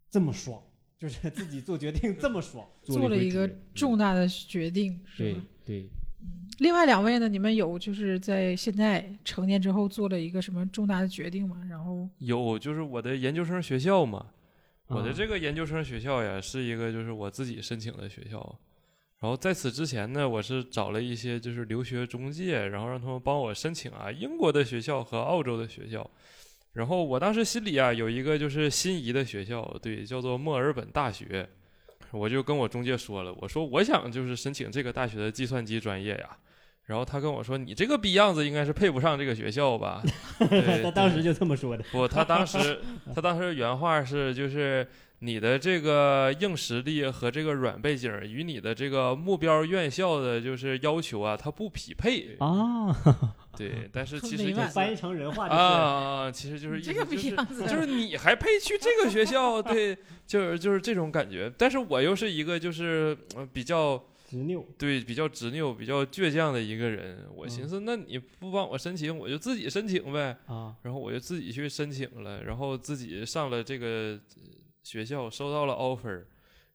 [0.09, 0.63] 这么爽，
[0.97, 5.41] 就是自己做决定这么爽，做了一个重大的决定，是对吧？
[5.67, 5.89] 对，
[6.61, 7.29] 另外两位呢？
[7.29, 11.61] 你们有就是在现在成年之后做了一个什么重大的决定吗？
[11.69, 14.31] 然后有就是我的研究生学校嘛，
[14.87, 18.61] 我的啊这个研究生学校呀，是一个就是我自己申请的学校。
[19.21, 26.11] 然后在此之前呢，我是找了一些就是留学中介，然后让他们帮我申请啊英国的学校和澳洲的学校。
[26.73, 31.49] 然后我当时心里啊有一个就是心仪的学校，对，叫做墨尔本大学。
[32.13, 36.37] 我就跟我中介说了，我说我想就是申请这个大学的计算机专业呀。
[36.87, 40.03] 然后他跟我说，你这个逼样子应该是配不上这个学校吧？
[40.51, 41.85] 对 他当时就这么说的。
[41.93, 42.81] 不，他当时
[43.15, 44.85] 他当时原话是就是
[45.23, 52.37] 你的这个硬实力和这个软背景与你的这个目标院校的就是要求啊，它不匹配。
[52.39, 52.89] 啊，
[53.55, 55.77] 对， 但是其实翻译成人话啊就是，啊，
[56.27, 59.61] 啊其实就是就是逼样子，就是你还配去这个学校？
[59.63, 59.95] 对，
[60.27, 61.53] 就是就是这种感觉。
[61.59, 64.67] 但是我又是一个就是呃比较执拗。
[64.79, 67.19] 对比较执拗、比较倔强的一个人。
[67.37, 70.35] 我寻嗯思，那你不帮我申请，我就自己申请呗。
[70.47, 74.19] 啊，然后我就自己去申请了，然后自己上了这个呃
[74.83, 76.25] 学校，收到了 offer，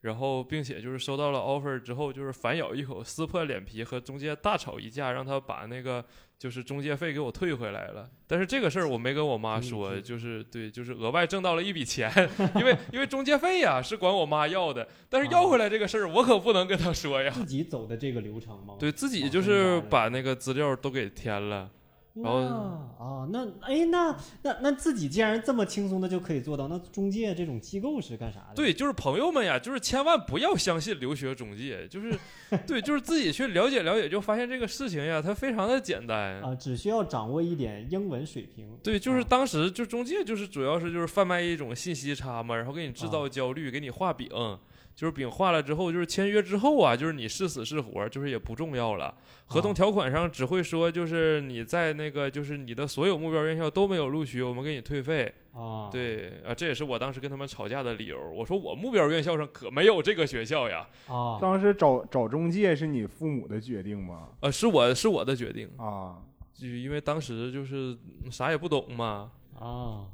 [0.02, 6.06] 然后并且就是收到了 offer 之后，就是反咬一口，撕破脸皮和中介大吵一架，让他把那个
[6.38, 8.10] 就是中介费给我退回来了。
[8.28, 12.12] 但是这个事儿我没跟我妈说，嗯就是对，就是额外挣到了一笔钱，
[12.56, 17.32] 因为因为中介费呀是管我妈要的，但是要回来这个事儿我可不能跟她说呀。
[17.32, 18.76] 自己走的这个流程吗？
[18.80, 21.72] 对自己就是把那个资料都给填了，
[22.24, 22.40] 然后
[22.98, 28.56] 啊，那哎，那那那自己既然这么轻松的就可以做到，那中介这种机构是干啥的？
[28.56, 32.18] 对，就是朋友们呀，就是千万不要相信留学中介，就是
[32.66, 36.42] 对，就是自己去了解了解，就发现这个事情呀，它非常的简单。
[36.42, 38.66] 啊，只需要掌握一点英文水平。
[38.82, 44.30] 对，就是啊当时就中介就是主要是就是贩卖一种信息差嘛，然后给你制啊造焦虑，给你画饼，
[44.96, 49.14] 就是饼画了之后，就是签约之后啊，就是你是死是活，就是也不重要了。
[49.48, 55.32] 合同啊条款上只会说，就是你在那个就是你的所有目标院校都没有录取，我们给你退费。
[55.52, 58.18] 啊，，对啊，这也是我当时跟他们吵架的理由。
[58.30, 60.88] 我说我目标院校上可没有这个学校呀。
[61.08, 64.30] 啊，当时找找中介是你父母的决定吗？
[64.40, 66.22] 呃，是我是我的决定，啊，
[66.54, 70.08] 就因为当时就是嗯啥也不懂嘛，啊，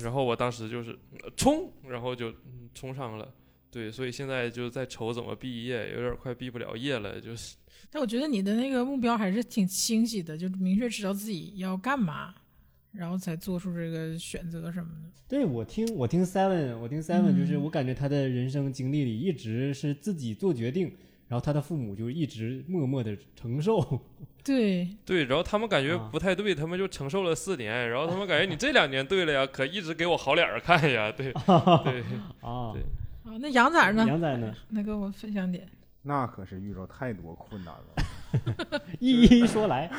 [0.00, 3.32] 然后我当时就是呃冲，然后就嗯冲上了。
[3.74, 7.56] 对，所以现在就在愁怎么毕业，有点快毕不了业了，就是
[7.90, 12.32] 但我觉得你的那个目标还是挺清晰的，就明确知道自己要干嘛，
[12.92, 15.10] 然后才做出这个选择什么的。
[15.26, 20.86] 对我听我听 Seven，我听 Seven 就是嗯我感觉他的人生经历里一直是自己做决定，
[21.26, 24.00] 然后他的父母就一直默默的承受。
[24.44, 25.24] 对，对。
[25.24, 31.42] 然后他们感觉啊不太对，他们就承受了四年，然后他们感觉 你这两年对了呀，可一直给我好脸儿看呀，对 对。
[32.42, 32.82] 啊对，
[33.34, 34.06] 啊，那杨仔呢？
[34.06, 34.54] 杨仔呢？
[34.68, 35.68] 那跟我分享点。
[36.02, 38.80] 那可是遇着太多困难了。
[39.00, 39.90] 一一说来，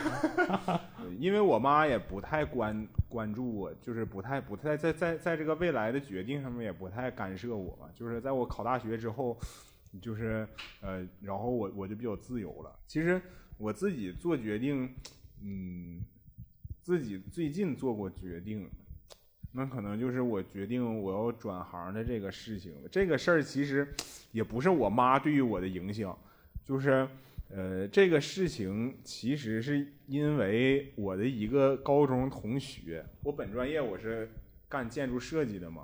[1.20, 7.90] 因为我妈也不太关关注我，就是不太不太在在在这个未来的决定上面也不太干涉我嘛。
[7.94, 9.38] 就是在我考大学之后，
[10.02, 10.48] 就是
[10.80, 12.74] 呃，然后我我就比较自由了。
[12.88, 13.22] 其实
[13.58, 14.90] 我自己做决定，
[15.42, 16.02] 嗯，
[16.82, 18.70] 自己最近做过决定，
[19.56, 22.74] 那可能就是我决定我要转行的这个事情。
[22.92, 23.88] 这个事儿其实
[24.32, 26.18] 也不是我妈对于我的影响，
[26.64, 27.08] 就是。
[27.48, 34.28] 呃，这个事情其实是因为我的一个高中同学，我本专业我是
[34.68, 35.84] 干建筑设计的嘛，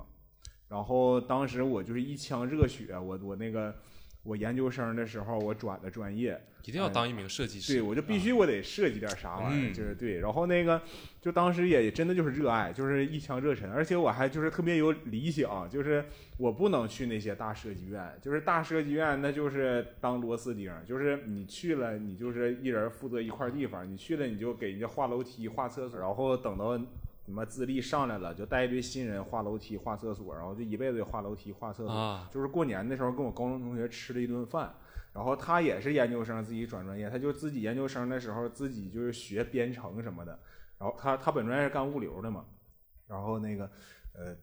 [0.68, 3.76] 然后当时我就是一腔热血，我我那个
[4.24, 7.74] 我研究生的时候我转的专业，一定要当一名设计师。
[7.74, 10.20] 对，我就必须我得设计点啥玩意儿，嗯就是对。
[10.20, 10.80] 然后那个，
[11.20, 16.06] 就当时也真的就是热爱，就是一腔热忱，而且我还就是特别有理想，就是
[16.38, 26.80] 我不能去那些大设计院，就是大设计院那就是当螺丝钉，就是你去了，你就是一人负责一块地方，你去了你就给人家画楼梯、画厕所，然后等到。
[27.26, 31.92] 什么资历上来了，就带一堆新人画楼梯、画厕所，然后就一辈子就画楼梯、画厕所。
[31.92, 34.74] 啊，就是过年的时候跟我高中同学吃了一顿饭，
[35.14, 40.40] 然后他也是研究生，自己转专业，他就自己研究生的时候自己就是学编程什么的，
[40.78, 42.46] 然后他他本专业是干物流的嘛，
[43.08, 43.66] 然后那个
[44.14, 44.36] 呃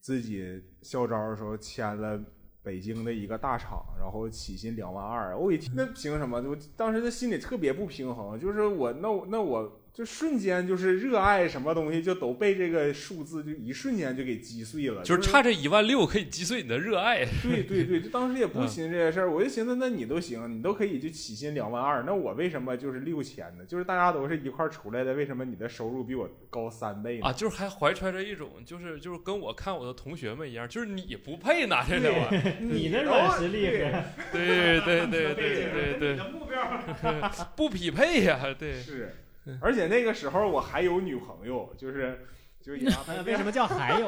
[0.00, 2.20] 自己校招的时候签了。
[2.64, 6.40] 北京的一个大厂，然后起薪两万二，我一听那凭什么？
[6.40, 17.24] 我当时的心里特别不平衡，就是我那我那我就瞬间就是热爱什么东西就都被这个数字就一瞬间就给击碎了，就是差这一万六可以击碎你的热爱。
[17.40, 23.64] 对对对，就当时也不寻思这些事儿，我就寻思，那你都行，你都可以就起薪两万二，那我为什么就是六千呢？
[23.64, 27.28] 就是大家都是一块儿出来的，为什么你的收入比我高三倍呢？
[27.28, 39.14] 啊，就是还怀揣着一种，就是就是跟我看我的同学们一样，就是你不配拿这两万， 你那软实力对和对对对对对 对的目标，不匹配呀、对，是，
[39.60, 42.26] 而且那个时候我还有女朋友，就是
[42.60, 42.88] 就也
[43.26, 44.06] 为什么叫还有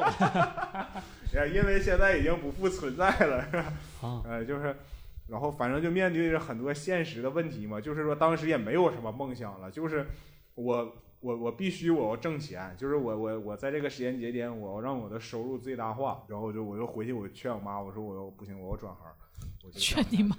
[1.33, 4.21] 也因为现在已经不复存在了，是 吧啊？
[4.25, 4.75] 呃，就是，
[5.27, 10.07] 然后反正就面对着很多现实的问题嘛，就是说当时也没有什么梦想了，就是
[10.55, 19.11] 我我我必须我要挣钱，就是我我我在这个时间节点，我要让我的收入最大化，然后就我就回去我劝我妈，我说我要不行，我要转行。
[19.67, 20.35] 我就劝你妈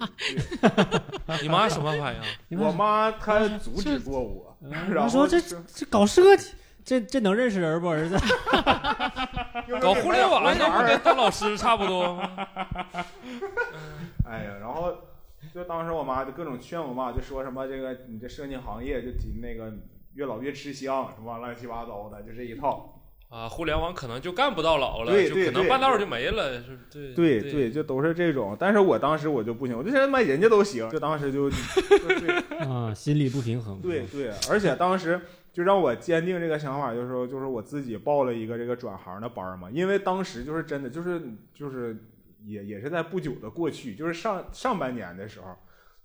[1.27, 2.17] 对 你妈什么反
[2.49, 2.57] 应？
[2.59, 4.57] 我妈她阻止过我，
[4.91, 6.53] 然后说这这搞设计，
[6.83, 7.89] 这这能认识人不？
[7.91, 8.17] 儿子，
[9.81, 12.31] 搞互联网那那不跟当老师差不多吗？
[14.25, 14.95] 哎呀，然后
[15.53, 19.71] 就当时我妈就各种劝我妈，就说什么这个你这设计行业就挺那个
[20.15, 22.98] 越老越吃香，什么乱七八糟的，就这一套。
[23.29, 28.57] 啊，互联网可能就干不到老了，对就可能半道儿就没了，是，对对对对，就都是这种。
[28.59, 31.51] 但是我当时我就不行，我就觉得妈人家都行，就当时就
[32.67, 33.81] 啊，心理不平衡。
[33.83, 35.21] 对对，而且当时
[35.53, 41.21] 就让我坚定这个想法，就是说就是我自己报了一个这个转行的班儿嘛，因为当时就是真的就是
[41.53, 41.97] 就是
[42.45, 45.55] 也也是在不久的过去，就是上上半年的时候。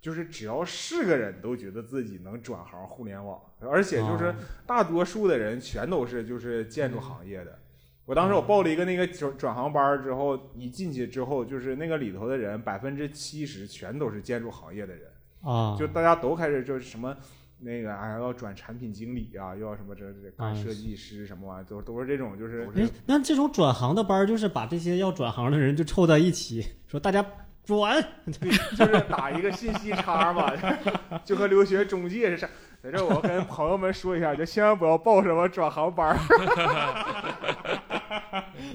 [0.03, 4.35] 就是只要是个人都觉得自己能转行互联网，而且就是啊
[4.67, 7.57] 大多数的人全都是就是建筑行业的。
[8.03, 15.09] 我当时我报了一个那个转转行班之后，一进去之后，就是那个里头的人百分之七十全都是建筑行业的人，
[15.41, 17.15] 啊，就大家都开始就是什么
[17.59, 27.25] 那个哎要转产品经理啊，又要什么这这干啊设计师什么玩意儿，都都是这种就是哎，那这种转行的班，就是把这些要转行的人就凑在一起，说大家
[27.63, 28.03] 转，
[28.39, 30.51] 对， 就是打一个信息差嘛，
[31.23, 32.49] 就和留学中介似的。
[32.83, 36.17] 在这我跟朋友们说一下，就千万不要报什么转行班儿。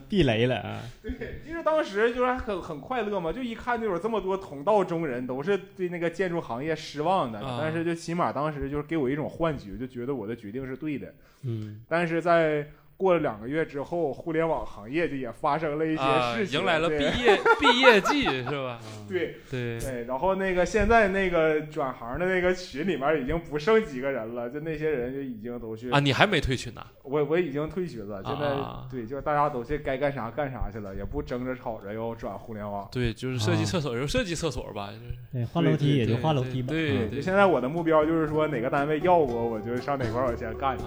[0.09, 0.81] 避雷了啊！
[1.03, 11.13] 对，因为当时就是很很快乐嘛，就一看就有这么多同道中人，都是对那个建筑行业失望的，啊但是就起码当时就是给我一种幻觉，就觉得我的决定是对的。
[11.43, 12.67] 嗯，但是在
[12.99, 18.81] 过了两个月之后，互联网行业就也发生了一些啊，事情，迎来了毕业 毕业季是吧？
[19.09, 26.85] 对 对，对，然后那个现在那个转行的那个群里面已经不剩几个人了，就那些人就已经都去啊，你还没退群呢？
[27.05, 32.89] 我我已经退群了，现在、啊对，就是大家都去该干啥干啥去了，也不争着吵着要转互联网。
[32.91, 36.69] 对，就是设计啊厕所就设计厕所吧，就是对，换楼梯也就对换楼梯吧。
[36.71, 40.85] 对嗯就现在我的目标就是说，哪个单位要我，我就上哪块儿我先干去。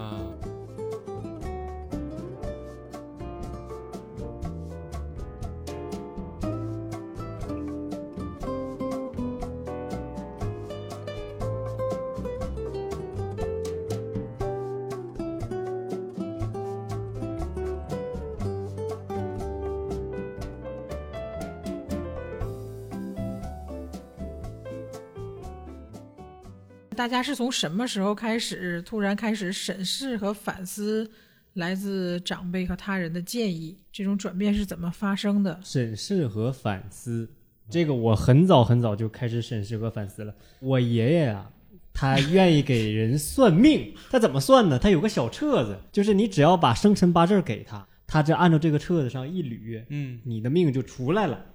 [27.02, 31.10] 大大家是从什么时候开始突然开始审视和反思
[31.54, 33.76] 来自长辈和他人的建议？
[33.92, 35.60] 这种转变是怎么发生的？
[35.64, 37.28] 审视和反思，
[37.72, 40.36] 这个我很早很早就开始审视和反思了。
[40.60, 41.52] 我爷爷啊，
[41.92, 44.78] 他愿意给人算命，他怎么算呢？
[44.78, 51.48] 他有个小册子，就是你只要把生辰八字给他，他就按照这个册子上一捋，嗯你的命就出来了。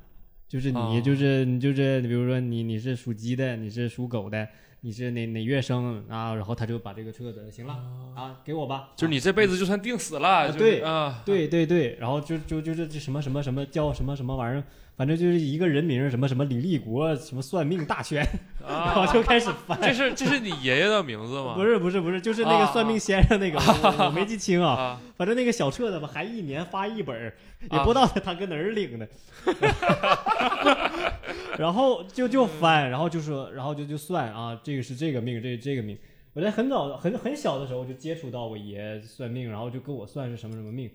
[0.49, 4.49] 就是你，哦就是你，就是比如说你你是属鸡的，你是属狗的，
[4.81, 6.35] 你是哪哪月生啊？
[6.35, 7.75] 然后他就把这个车子，行了
[8.15, 8.91] 啊，给我吧。
[8.97, 14.65] 就是你这辈子就算定死了，啊对啊，对对对，然后就就就是这什么什么什么叫什么什么玩意儿，
[14.97, 18.27] 反正就是一个人名什么什么李立国什么算命大全，
[18.67, 19.79] 然后啊，就开始翻。
[19.83, 21.53] 这是这是你爷爷的名字吗？
[21.55, 24.73] 不是不是不是，就是那个算命先生那个，我我没记清啊。
[24.73, 27.35] 啊，反正那个小册子吧，还一年发一本儿，
[27.71, 29.07] 也啊不知道他搁哪儿领的。
[31.59, 35.97] 然后就就翻，然后就说，然后就就算啊，这个是这个命，这这个命。
[36.33, 40.91] 我在很早很很小的时候就接触到我爷算命，然后就跟我算是什么什么命，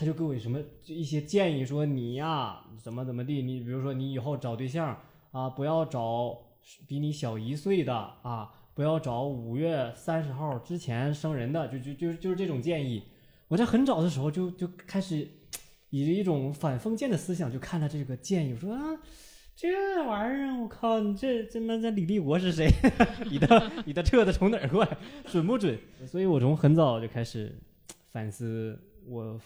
[0.00, 4.98] 他就给我什么一些建议，说你呀怎么怎么地，你比如说你以后找对象
[5.30, 6.34] 啊，不要找
[6.88, 13.02] 比你小一岁的啊，不要找五月三十号之前生人的，就就就就是这种建议。
[13.48, 15.28] 我在很早的时候就就开始
[15.90, 18.80] 以一种反封建的思想就看了这个建议，我说啊，
[19.54, 19.68] 这
[20.06, 22.70] 玩意儿我靠，你这这那这李立国是谁？
[23.30, 24.96] 你的你的册子从哪儿过来？
[25.26, 25.78] 准不准？
[26.06, 27.54] 所以我从很早就开始
[28.10, 29.38] 反思我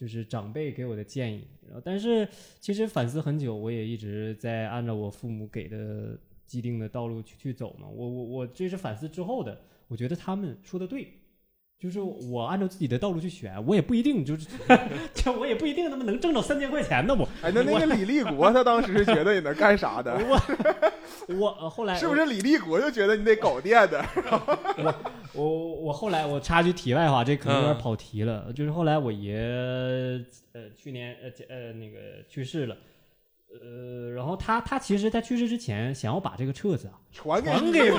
[0.00, 2.26] 就是长辈给我的建议，然后但是
[2.58, 7.86] 其实反思很久，我也一直在按照我父母给的既定的道路去去走嘛。
[7.86, 11.06] 我我我这是反思之后的，我觉得他们说的对。
[11.80, 14.46] 就是我按照自己的道路去选，我也不一定就是，
[15.14, 17.14] 这我也不一定他妈能挣着三千块钱呢。
[17.18, 20.14] 我哎，那那个李立国他当时是觉得你能干啥的？
[20.28, 20.38] 我
[21.38, 24.04] 我呃后来是不是李立国就觉得你得搞电的？
[25.32, 28.52] 我我我后来我插句题外话，这可能有点嗯跑题了。
[28.54, 29.34] 就是后来我爷
[30.52, 32.76] 呃去年呃呃那个去世了，
[33.58, 37.98] 呃，然后他他其实在去世之前想要把这个册子啊传给你传给我，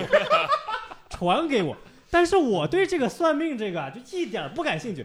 [1.10, 1.76] 传给我，
[2.12, 5.04] 但是我对这个算命这个啊就一点儿不感兴趣，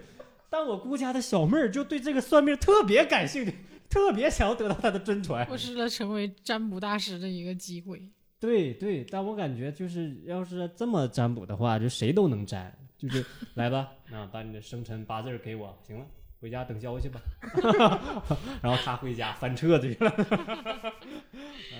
[0.50, 3.54] 但我姑家的小妹儿就对这个算命特别感兴趣，
[3.88, 5.46] 特别想要得到他的真传。
[5.46, 8.02] 错失了成为占卜大师的一个机会。
[8.38, 16.07] 对对，但我感觉就是要是这么占卜的话，就谁都能占，就是来吧，啊，把你的生辰八字给我，行了，
[16.47, 17.20] 回家等消息吧。
[18.62, 20.11] 然后他回家翻册子去了。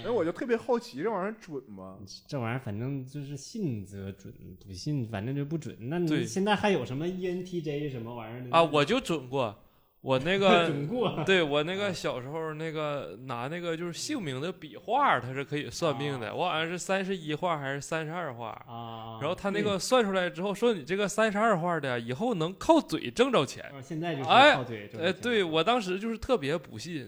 [0.05, 1.97] 哎，我就特别好奇，这玩意儿准吗？
[2.27, 4.35] 这玩意儿反正就是信则准，
[4.67, 5.77] 不信反正就不准。
[5.79, 9.57] 那你现在还有什么 E ENTJ 什么玩意儿的啊，我就准过，
[10.03, 10.71] 我那个
[11.27, 16.33] 对我那个小时候那个拿那个就是姓名的笔画，它是可以算命的。
[16.33, 19.19] 我好像是三十一画还是三十二画，啊。
[19.21, 23.65] 然后他那个算出来之后说你这个三十二画的以后能靠嘴挣着钱。
[23.65, 27.05] 啊现在就是哎靠嘴挣哎，钱对我当时就是特别不信，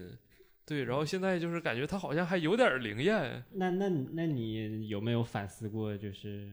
[0.65, 3.43] 对，然后现在就是感觉他好像还有点灵验。
[3.53, 6.51] 那那那你有没有反思过，就是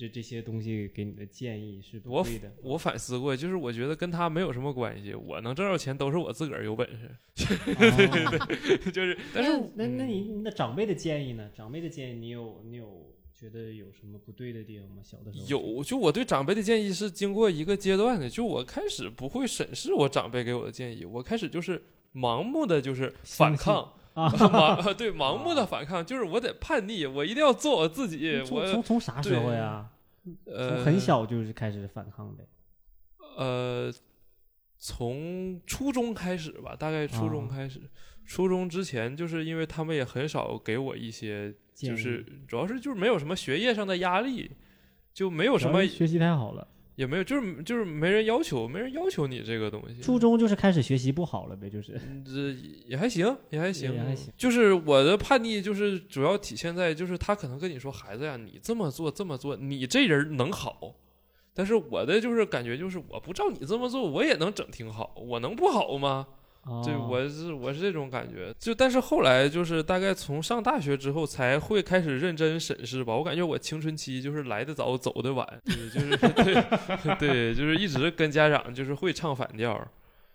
[0.00, 2.50] 这这些东西给你的建议是不我对的？
[2.62, 8.48] 我反思过，就是我觉得跟他没有什么关系，我能挣到钱都是我自个儿有本事，哦
[8.90, 11.50] 就是 但是那那那你那长辈的建议呢？
[11.54, 15.02] 长辈的建议你有你有觉得有什么不对的地方吗？
[15.04, 21.82] 小的时候有，就我对长辈的建议是经过一个阶段的，就我开始不会审视我长辈给我的建议，我开始就是
[22.14, 23.92] 盲目的就是反抗，
[24.22, 29.88] 啊， 盲 对盲目的反抗，就是我得叛逆，我一定要做我自己，从我从从啥时候呀？
[30.44, 32.44] 呃从很小就是开始反抗的。
[33.36, 33.90] 呃，
[34.76, 37.56] 从初中开始吧，大概初中啊。
[37.56, 37.80] 开始，
[38.26, 44.50] 初中之前就是因为他们也很少给我一些，就是主要是就是没有什么学业上的压力，
[45.14, 46.68] 就没有什么学习太好了，
[47.00, 50.02] 也没有，就是就是没人要求，没人要求你这个东西。
[50.02, 52.54] 初中就是开始学习不好了呗，就是嗯这
[52.86, 54.30] 也还行，也还行，也还行。
[54.36, 60.94] 就是我的叛逆，就是主要体现在，就是他可能跟你说，孩子呀，你这么做这么做，你这人能好。
[61.54, 66.26] 但是我的就是感觉就是，我不照你这么做，我也能整挺好，我能不好吗？
[66.84, 68.54] 对，哦我是我是这种感觉。
[68.58, 73.16] 就但是后来就是大概从上大学之后，才会开始认真审视吧。
[73.16, 76.16] 我感觉我青春期就是来的早，走的晚，对，就是
[77.16, 79.72] 对对，就是一直跟家长就是会唱反调。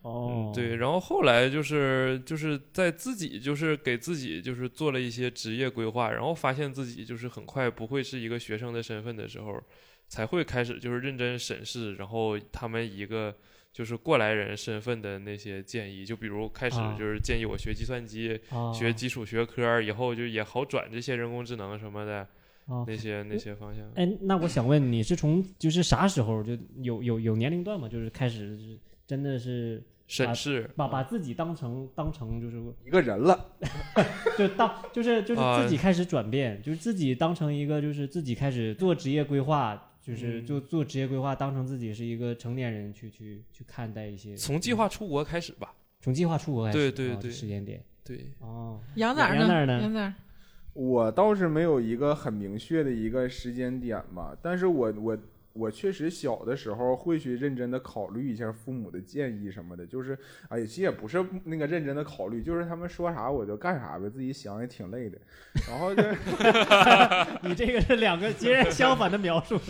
[0.02, 9.60] 哦嗯，，对，然后后来就是就是在自己就是给自己就是做了一些职业规划，然后发现自己就是很快不会是一个学生的身份的时候，
[10.08, 13.36] 才会开始就是认真审视，然后他们一个
[13.76, 22.26] 就是过来人身份的那些建议，就比如开始啊就是建议我学计算机，啊学基础学科，以后就也好转这些人工智能什么的。
[22.68, 23.84] 哦，那些那些方向。
[23.96, 27.90] 哎，那我想问你是从就是啥时候就有有有年龄段嘛？
[27.90, 33.52] 就是开始是真的是审视把把自己当成当成就是一个人了，
[34.38, 45.74] 就当就是就是啊自己开始转变，就是自己当成一个就是自己开始做职业规划，就是嗯就做职业规划，当成自己是一个成年人去去去看待一些从计划出国开始吧。
[46.00, 49.40] 从计划出国开始，对对对时间点对，哦，杨哪儿呢？
[49.40, 50.14] 杨哪儿呢养哪儿，
[50.74, 55.18] 我倒是没有一个很明确的一个时间点吧，但是我我
[55.56, 60.18] 我确实小的时候会去认真的考虑一下父母的建议什么的，就是
[60.50, 65.18] 哎，其实也不是那个认真的考虑，就是他们说啥我就干啥呗，自己想也挺累的，
[65.70, 66.04] 然后就
[67.48, 69.58] 你这个是两个截然相反的描述。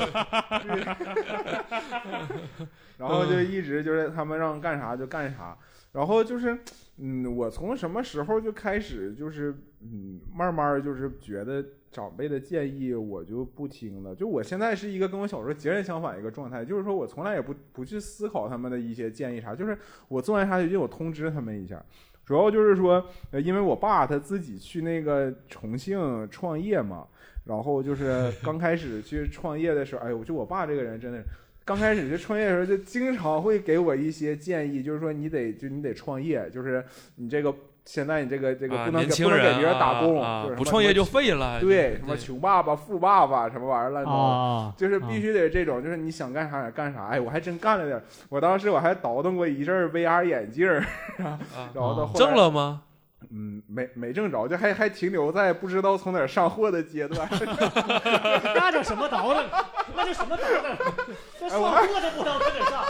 [2.97, 5.55] 然后就一直就是他们让干啥就干啥，
[5.91, 6.57] 然后就是，
[6.97, 14.15] 嗯，我从什么时候就开始就是，嗯，慢慢就是觉得长辈的建议我就不听了。
[14.15, 19.77] 就我现在是一个跟我小时候截然相反一个状态，就是说我从来也不不去思考他们的一些建议啥，就是
[20.07, 21.83] 我做完啥决定我通知他们一下。
[22.23, 23.05] 主要就是说，
[23.43, 27.05] 因为我爸他自己去那个重庆创业嘛，
[27.43, 31.21] 然后就是刚开始去创业的时候，哎呦，就我爸这个人真的。
[31.65, 36.85] 刚开始就创业的时候，就经常会给我一些建议，就是说你得就你得创业，就是
[37.15, 37.51] 你这个
[37.85, 41.59] 现在你这个这个啊不能不能给别人打工，啊啊就是不创业就废了。
[41.59, 44.17] 对什么穷爸爸、富爸爸什么玩意儿乱糟的。
[44.17, 47.07] 啊，就是必须得这种，就是你想干啥也干啥。
[47.07, 47.99] 哎，我还真干了点。
[48.29, 50.67] 我当时我还倒腾过一阵 VR 眼镜
[51.17, 51.39] 然
[51.75, 52.83] 后到后来挣了吗？
[53.31, 57.27] 嗯，没没挣着，就还还停留在不知道从哪儿上货的阶段。
[58.55, 59.45] 那叫什么倒腾？
[59.95, 60.77] 那叫什么倒腾？
[61.39, 62.85] 这 上货都不知道从哪上。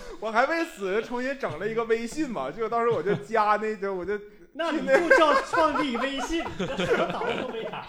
[0.20, 4.18] 我还为此重新整了一个微信嘛，就当时我就加那个我就
[4.52, 7.84] 那你就叫创立微信，这什么倒腾都没啥。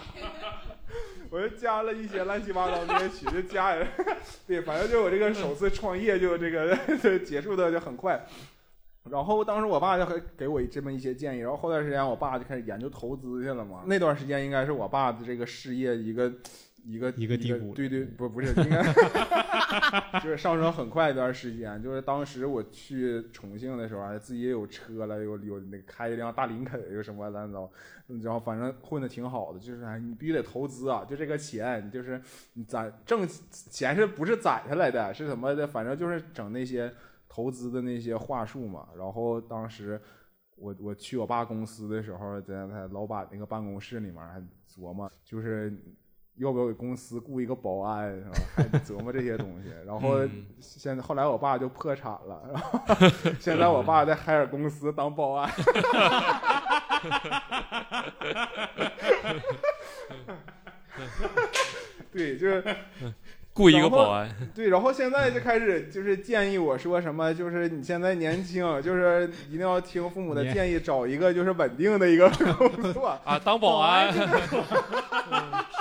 [1.30, 3.88] 我就加了一些乱七八糟那些曲，就加人，
[4.46, 8.22] 对，反正就我这个首次创业就这个就结束的就很快。
[9.10, 13.82] 然后当时我爸就还给我这么一些建议，然后后段时间我爸就开始研究投资去了嘛。
[13.86, 16.32] 那段时间应该是我爸的这个事业一个
[16.84, 18.82] 一个一个低谷对对，不不是应该
[20.22, 21.82] 就是上升很快一段时间。
[21.82, 27.70] 就是当时我去重庆的时候，还自己也有车了，有有那开一辆大林肯，有什么乱七八糟。
[28.22, 31.04] 然后反正混的挺好的，就是哎，你必须得投资啊！
[31.08, 32.20] 就这个钱，就是
[32.54, 35.14] 你攒挣钱是不是攒下来的？
[35.14, 35.66] 是什么的？
[35.66, 36.92] 反正就是整那些
[37.32, 38.88] 投资的那些话术嘛。
[38.94, 39.98] 然后当时
[40.56, 45.72] 我我去我爸公司的时候，在他老板那个办公室里面还琢磨，就是
[46.34, 48.32] 要不要给公司雇一个保安，是吧？
[48.54, 49.70] 还琢磨这些东西。
[49.86, 52.78] 然后嗯现在后来我爸就破产了，然后
[53.40, 55.50] 现在我爸在海尔公司当保安。
[62.12, 62.62] 对，就是
[63.54, 73.08] 雇一个保安，对，然后现在就开始就是建议我说什么，就是你现在年轻， 就是一定要听父母的建议，找一个就是稳定的一个 工作。
[73.24, 74.10] 啊，当保安，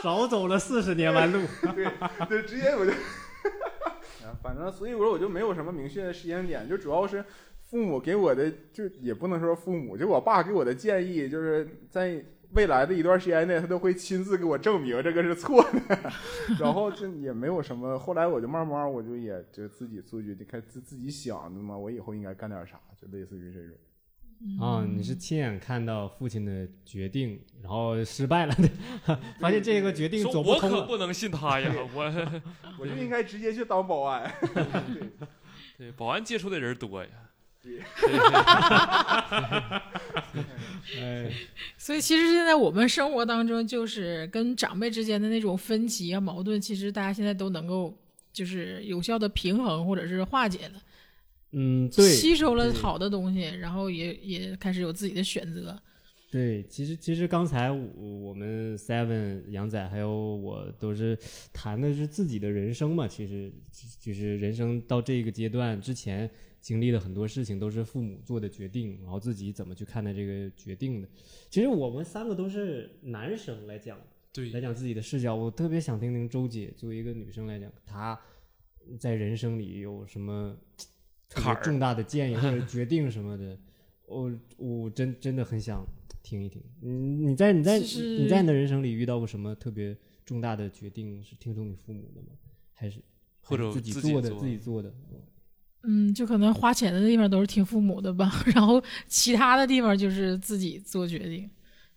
[0.03, 1.41] 少走了四十年弯路。
[1.73, 1.87] 对，
[2.27, 2.91] 对，直接我就，
[4.27, 7.23] 啊反正所以我说我就没有什么明确的时间点，就主要是
[7.69, 12.21] 父母给我的，就也不能说父母，就我爸给我的建议，就是在
[12.53, 16.11] 未来的一段时间内，他都会亲自给我证明这个是错的，
[16.59, 23.77] 然后这也没有什么，后来我就慢慢我就也就自己做决定，开自自己想的嘛，我以后应该干点啥，就类似于这种。
[24.59, 28.55] 啊，你是亲眼看到父亲的决定，然后失败了，
[29.39, 30.77] 发现这个决定走不通了。
[30.77, 32.41] 我可不能信他呀，我
[32.79, 34.33] 我就应该直接去当保安。
[34.93, 35.09] 对
[35.77, 37.09] 对保安接触的人多呀。
[40.99, 41.31] 哎，
[41.77, 47.95] 所以其实现在我们生活当中，就是跟长辈之间的那种分歧啊、矛盾，其实大家现在都能够
[48.33, 50.81] 就是有效的平衡或者是化解了，
[51.51, 55.79] 嗯，对，吸收了好的东西，然后也也开始有自己的选择。
[56.31, 57.77] 对，其实其实刚才我
[58.29, 61.17] 我们 Seven 杨仔还有我都是
[61.51, 63.51] 谈的是自己的人生嘛，其实
[63.99, 66.31] 就是人生到这个阶段之前
[66.61, 71.09] 经历的很多事情都是父母做的决定，然后自己怎么去看待这个决定的。
[71.49, 73.99] 其实我们三个都是男生来讲，
[74.31, 78.17] 对来讲自己的视角，我特别想听听周姐作为一个女生来讲，她
[78.99, 80.55] 在人生里有什么
[81.27, 83.57] 特坎儿别重大的建议或者 决定什么的，
[84.05, 85.83] 我我真真的很想
[86.21, 86.61] 听一听。
[86.79, 92.27] 你，你在你在你在你的人生里遇到过什么特别重大的决定是听从你父母的吗？
[92.73, 92.99] 还是
[93.41, 94.93] 或者自己做的自己做的？
[95.83, 101.49] 嗯，就可能花钱的地方都是听父母的吧， 然后其他的地方就是自己做决定。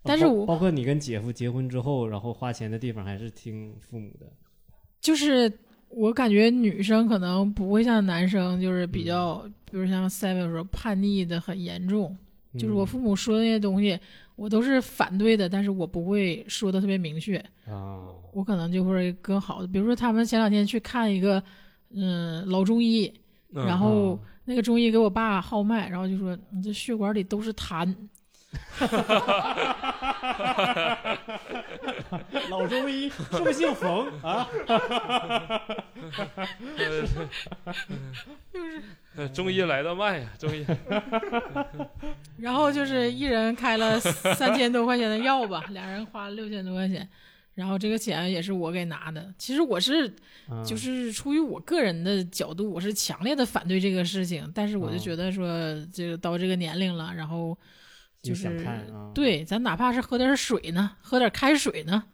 [0.02, 4.26] 但是我包括你跟姐夫结婚之后，然后花钱的地方还是听父母的。
[5.00, 5.50] 就是
[5.88, 12.16] 我感觉女生可能不会像男生，就是比较，嗯比如像 Seven 说叛逆的很严重，
[12.58, 13.98] 就是我嗯父母说的那些东西，
[14.36, 21.42] 我都是反对的，但是我不会说的特别明确，啊，我可能就会更好的，比如说他们前两天去看一个，
[21.94, 23.12] 嗯，老中医，
[23.54, 27.94] 嗯然后啊那个中医给我爸号脉，然后就说你这血管里都是痰，
[32.50, 34.46] 老中医是不是姓冯啊？
[36.76, 36.84] 就
[39.16, 40.66] 是 中医来的慢呀，中医。
[42.36, 47.08] 然后就是一人开了三千多块钱的药吧，俩人花了六千多块钱，
[47.54, 49.32] 然后这个钱也是我给拿的。
[49.38, 50.06] 其实我是
[50.48, 55.46] 啊就是出于我个人的角度，我是强烈的反对这个事情，但是我就啊觉得说
[55.92, 57.56] 这个到这个年龄了，然后
[58.22, 62.04] 就想是看啊，对咱哪怕是喝点水呢，喝点开水呢，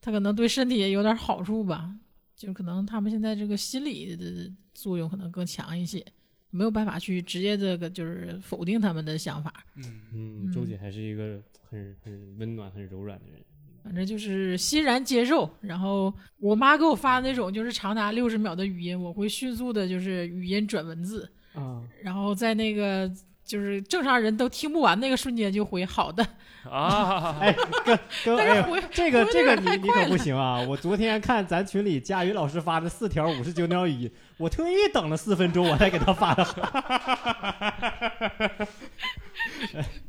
[0.00, 1.94] 它可能对身体也有点好处吧。
[2.34, 6.04] 就可能他们现在这个心理的作用可能更强一些，
[6.50, 9.64] 没有办法去直接这个就是否定他们的想法。
[9.76, 13.40] 嗯，嗯，周姐还是一个很很温暖、很柔软的人。
[13.86, 15.48] 反正就是欣然接受。
[15.60, 23.08] 然后我妈给我发的那种就是长达六十秒的语音，我会迅速的就是语音转文字，啊，然后在那个
[23.44, 26.26] 就是正常人都听不完那个瞬间就回好的，
[26.68, 30.60] 啊，哎，跟跟哎呦，但是回这个这个你你可不行啊！
[30.62, 36.44] 我昨天看咱群里佳宇老师发的四条五十九秒语音，我特意等了四分钟，我才给他发的。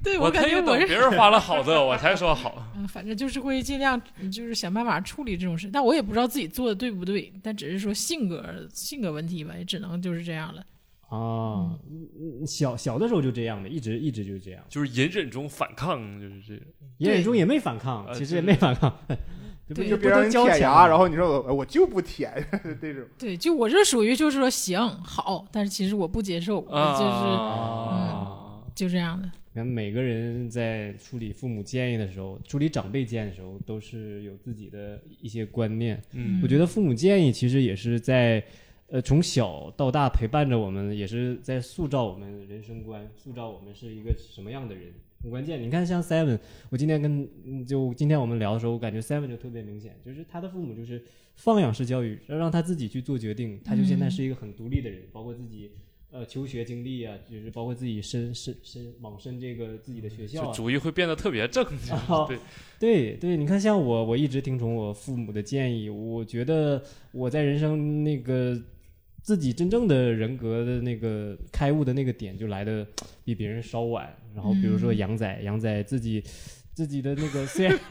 [0.03, 2.71] 对我感觉我是别人发了好的，我才说好。
[2.75, 3.99] 嗯，反正就是会尽量
[4.31, 10.63] 就是想办法处理这种事，但我也不知道自己做的对不对，但只是说性格性格问题吧，也只能就是这样了。
[11.09, 11.71] 啊，
[12.19, 14.61] 嗯小小的时候就这样的，一直一直就是这样。
[14.69, 16.65] 就是隐忍中反抗，就是这种。
[16.97, 18.93] 言语中也没反抗，呃其实也没反抗，
[19.75, 22.33] 对就别让人交钱舔牙，然后后你说我我就不舔
[22.81, 23.03] 这种。
[23.17, 27.03] 对，就我这属于就是说行好，但是其实我不接受，我就是
[27.43, 28.16] 啊，
[28.78, 29.25] 就这样的。
[29.25, 35.99] 你看每个人在处理父母建议的时候，处理长辈建议的时候，都是有自己的一些观念。
[36.13, 38.43] 嗯我觉得父母建议其实也是在，
[38.89, 44.93] 呃，从小到大陪伴着我们，也是在塑造我们人生观，塑造我们是一个什么样的人。
[45.23, 46.38] 很关键，你看像 Seven，
[46.69, 51.03] 我今天跟嗯就今天我们聊的时候，我感觉 Seven 就特别明显，就是他的父母就是
[51.36, 55.71] 放养式教育，要让他自己去做决定，他就现在是一个很独立的人，包括自己
[56.12, 61.64] 呃求学经历啊，就是包括自己申申申往申这个自己的学校、啊，就主意会变得特别正。
[61.91, 62.38] 啊对，
[62.80, 66.82] 对对，你看，像我，我一直听从我父母的建议，我觉得
[67.12, 68.60] 我在人生那个
[69.22, 72.88] 自己真正的人格的那个开悟的那个点，就来的
[73.26, 74.16] 比别人稍晚。
[74.34, 76.24] 然后比如说嗯杨仔，杨仔自己
[76.78, 77.75] 自己的那个虽然，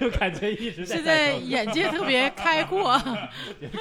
[0.00, 2.98] 就感觉一直在现在眼界特别开阔，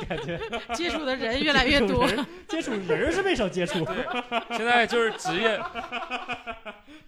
[0.07, 0.39] 感觉
[0.75, 2.07] 接触的人越来越多。
[2.47, 3.83] 接触人儿是没少接触，
[4.51, 5.59] 现在就是职业，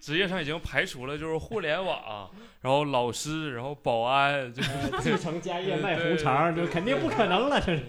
[0.00, 2.28] 职业上已经排除了，就是互联网，
[2.62, 7.82] 然后老师，然后保安，就是继承家业卖红肠，就肯定不可能了，这是。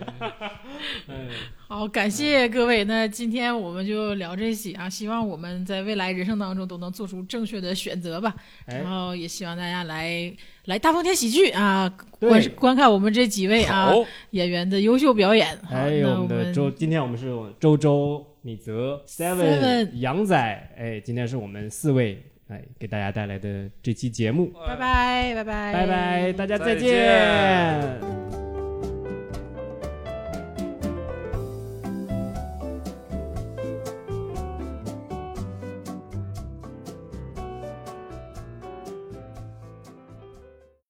[1.07, 1.29] 嗯，
[1.71, 2.83] 好，感谢各位。
[2.83, 8.35] 那今天我们就聊这些啊，希望我们在未来人生当中都能做出正确的选择吧。
[8.65, 8.79] 哎。
[8.79, 10.29] 然，后也希望大家来
[10.65, 13.89] 来大风天喜剧啊，观观看我们这几位啊，
[14.31, 15.57] 演员的优秀表演。
[15.59, 20.35] 好，还有我我们的周，今天我们是周周、米泽、Seven 杨仔，
[20.77, 25.71] 哎，今天是我们四位哎给大家带来的这期节目，拜拜拜拜。
[25.71, 28.40] 拜拜，大家再见